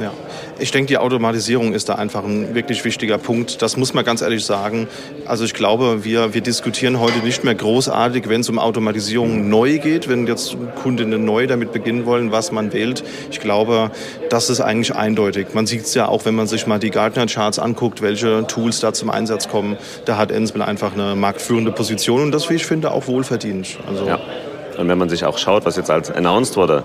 [0.00, 0.12] Ja.
[0.60, 3.62] Ich denke, die Automatisierung ist da einfach ein wirklich wichtiger Punkt.
[3.62, 4.88] Das muss man ganz ehrlich sagen.
[5.24, 9.78] Also ich glaube, wir, wir diskutieren heute nicht mehr großartig, wenn es um Automatisierung neu
[9.78, 13.04] geht, wenn jetzt Kundinnen neu damit beginnen wollen, was man wählt.
[13.30, 13.92] Ich glaube,
[14.30, 15.48] das ist eigentlich eindeutig.
[15.54, 18.92] Man sieht es ja auch, wenn man sich mal die Gartner-Charts anguckt, welche Tools da
[18.92, 19.76] zum Einsatz kommen.
[20.06, 23.78] Da hat Ensbil einfach eine marktführende Position und das, wie ich finde, auch wohlverdient.
[23.86, 24.18] Also ja.
[24.76, 26.84] Und wenn man sich auch schaut, was jetzt als announced wurde,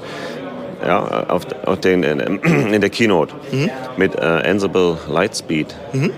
[0.86, 3.70] ja, auf, auf den, in, in der Keynote mhm.
[3.98, 5.74] mit äh, Ansible Lightspeed.
[5.94, 6.12] Mhm.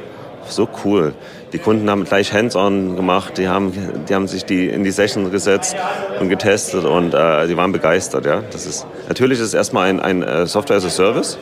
[0.47, 1.13] So cool.
[1.53, 3.71] Die Kunden haben gleich Hands-on gemacht, die haben,
[4.07, 5.75] die haben sich die in die Session gesetzt
[6.19, 8.25] und getestet und äh, die waren begeistert.
[8.25, 8.43] Ja?
[8.51, 11.37] Das ist, natürlich ist es erstmal ein, ein äh, Software as a Service.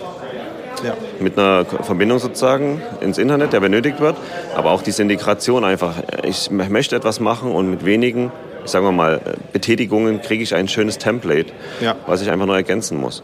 [0.84, 0.96] Ja.
[1.20, 4.18] Mit einer Verbindung sozusagen ins Internet, der benötigt wird.
[4.56, 5.96] Aber auch diese Integration einfach.
[6.24, 8.32] Ich möchte etwas machen und mit wenigen
[8.66, 11.52] sagen wir mal, Betätigungen kriege ich ein schönes Template,
[11.82, 11.96] ja.
[12.08, 13.24] was ich einfach nur ergänzen muss.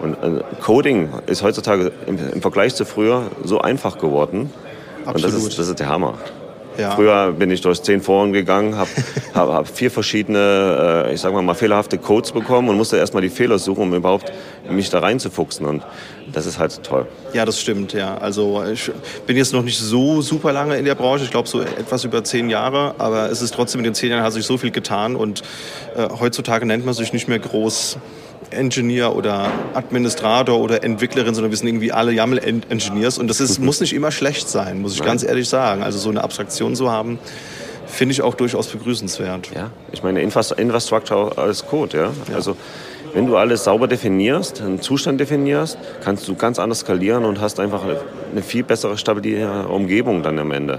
[0.00, 4.50] Und äh, Coding ist heutzutage im, im, Vergleich zu früher so einfach geworden.
[5.04, 5.16] Absolut.
[5.16, 6.14] Und das ist, das ist der Hammer.
[6.78, 6.92] Ja.
[6.92, 8.88] Früher bin ich durch zehn Foren gegangen, habe
[9.34, 13.22] hab, hab vier verschiedene, äh, ich sage mal, mal fehlerhafte Codes bekommen und musste erstmal
[13.22, 14.32] die Fehler suchen, um überhaupt
[14.70, 15.66] mich da reinzufuchsen.
[15.66, 15.82] Und
[16.32, 17.06] das ist halt toll.
[17.32, 18.16] Ja, das stimmt, ja.
[18.18, 18.90] Also ich
[19.26, 22.24] bin jetzt noch nicht so super lange in der Branche, ich glaube so etwas über
[22.24, 25.16] zehn Jahre, aber es ist trotzdem in den zehn Jahren hat sich so viel getan
[25.16, 25.42] und
[25.96, 27.98] äh, heutzutage nennt man sich nicht mehr groß
[28.50, 33.18] Engineer oder Administrator oder Entwicklerin, sondern wir sind irgendwie alle YAML-Engineers.
[33.18, 35.08] Und das ist, muss nicht immer schlecht sein, muss ich Nein.
[35.08, 35.82] ganz ehrlich sagen.
[35.82, 37.18] Also so eine Abstraktion zu haben,
[37.86, 39.50] finde ich auch durchaus begrüßenswert.
[39.54, 42.10] Ja, ich meine, Infrastructure als Code, ja.
[42.28, 42.34] ja.
[42.34, 42.56] Also
[43.12, 47.60] wenn du alles sauber definierst, einen Zustand definierst, kannst du ganz anders skalieren und hast
[47.60, 50.78] einfach eine viel bessere stabile Umgebung dann am Ende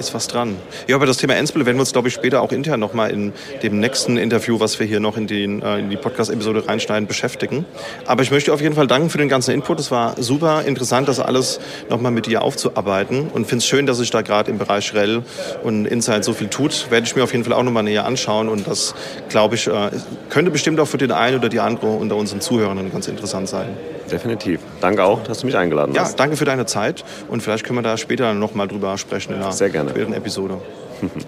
[0.00, 0.56] ist was dran.
[0.88, 3.32] Ja, aber das Thema Ansible werden wir uns, glaube ich, später auch intern nochmal in
[3.62, 7.64] dem nächsten Interview, was wir hier noch in, den, äh, in die Podcast-Episode reinschneiden, beschäftigen.
[8.06, 9.78] Aber ich möchte auf jeden Fall danken für den ganzen Input.
[9.78, 13.98] Es war super interessant, das alles nochmal mit dir aufzuarbeiten und finde es schön, dass
[13.98, 15.22] sich da gerade im Bereich REL
[15.62, 16.90] und Insight so viel tut.
[16.90, 18.94] Werde ich mir auf jeden Fall auch nochmal näher anschauen und das,
[19.28, 19.90] glaube ich, äh,
[20.30, 23.68] könnte bestimmt auch für den einen oder die andere unter unseren Zuhörern ganz interessant sein.
[24.10, 24.60] Definitiv.
[24.80, 26.12] Danke auch, dass du mich eingeladen hast.
[26.12, 29.40] Ja, danke für deine Zeit und vielleicht können wir da später nochmal drüber sprechen in
[29.42, 29.90] einer Sehr gerne.
[29.90, 30.60] späteren Episode.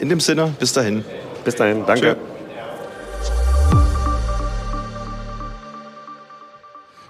[0.00, 1.04] In dem Sinne, bis dahin.
[1.44, 2.12] Bis dahin, danke.
[2.14, 2.31] Tschö.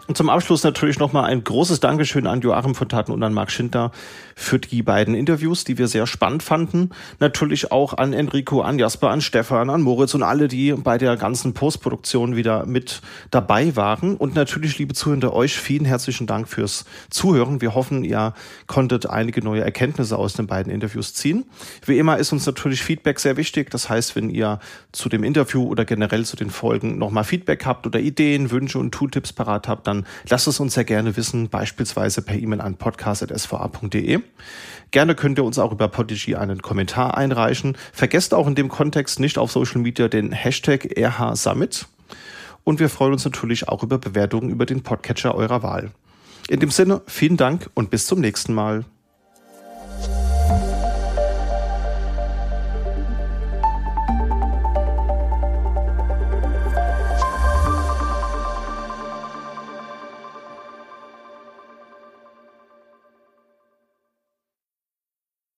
[0.08, 3.52] Und zum Abschluss natürlich nochmal ein großes Dankeschön an Joachim von Taten und an Marc
[3.52, 3.92] Schindler
[4.34, 6.90] für die beiden Interviews, die wir sehr spannend fanden.
[7.20, 11.16] Natürlich auch an Enrico, an Jasper, an Stefan, an Moritz und alle, die bei der
[11.16, 13.00] ganzen Postproduktion wieder mit
[13.30, 14.16] dabei waren.
[14.16, 17.60] Und natürlich, liebe Zuhörer, euch vielen herzlichen Dank fürs Zuhören.
[17.60, 18.34] Wir hoffen, ihr
[18.66, 21.44] konntet einige neue Erkenntnisse aus den beiden Interviews ziehen.
[21.86, 23.70] Wie immer ist uns natürlich Feedback sehr wichtig.
[23.70, 24.58] Das heißt, wenn ihr
[24.90, 28.92] zu dem Interview oder generell zu den Folgen nochmal Feedback habt oder Ideen, Wünsche und
[28.92, 34.20] Tooltips parat habt, dann lasst es uns sehr gerne wissen, beispielsweise per E-Mail an podcast.sva.de.
[34.90, 37.76] Gerne könnt ihr uns auch über Podigy einen Kommentar einreichen.
[37.92, 41.86] Vergesst auch in dem Kontext nicht auf Social Media den Hashtag RH Summit.
[42.64, 45.90] Und wir freuen uns natürlich auch über Bewertungen über den Podcatcher eurer Wahl.
[46.48, 48.84] In dem Sinne, vielen Dank und bis zum nächsten Mal.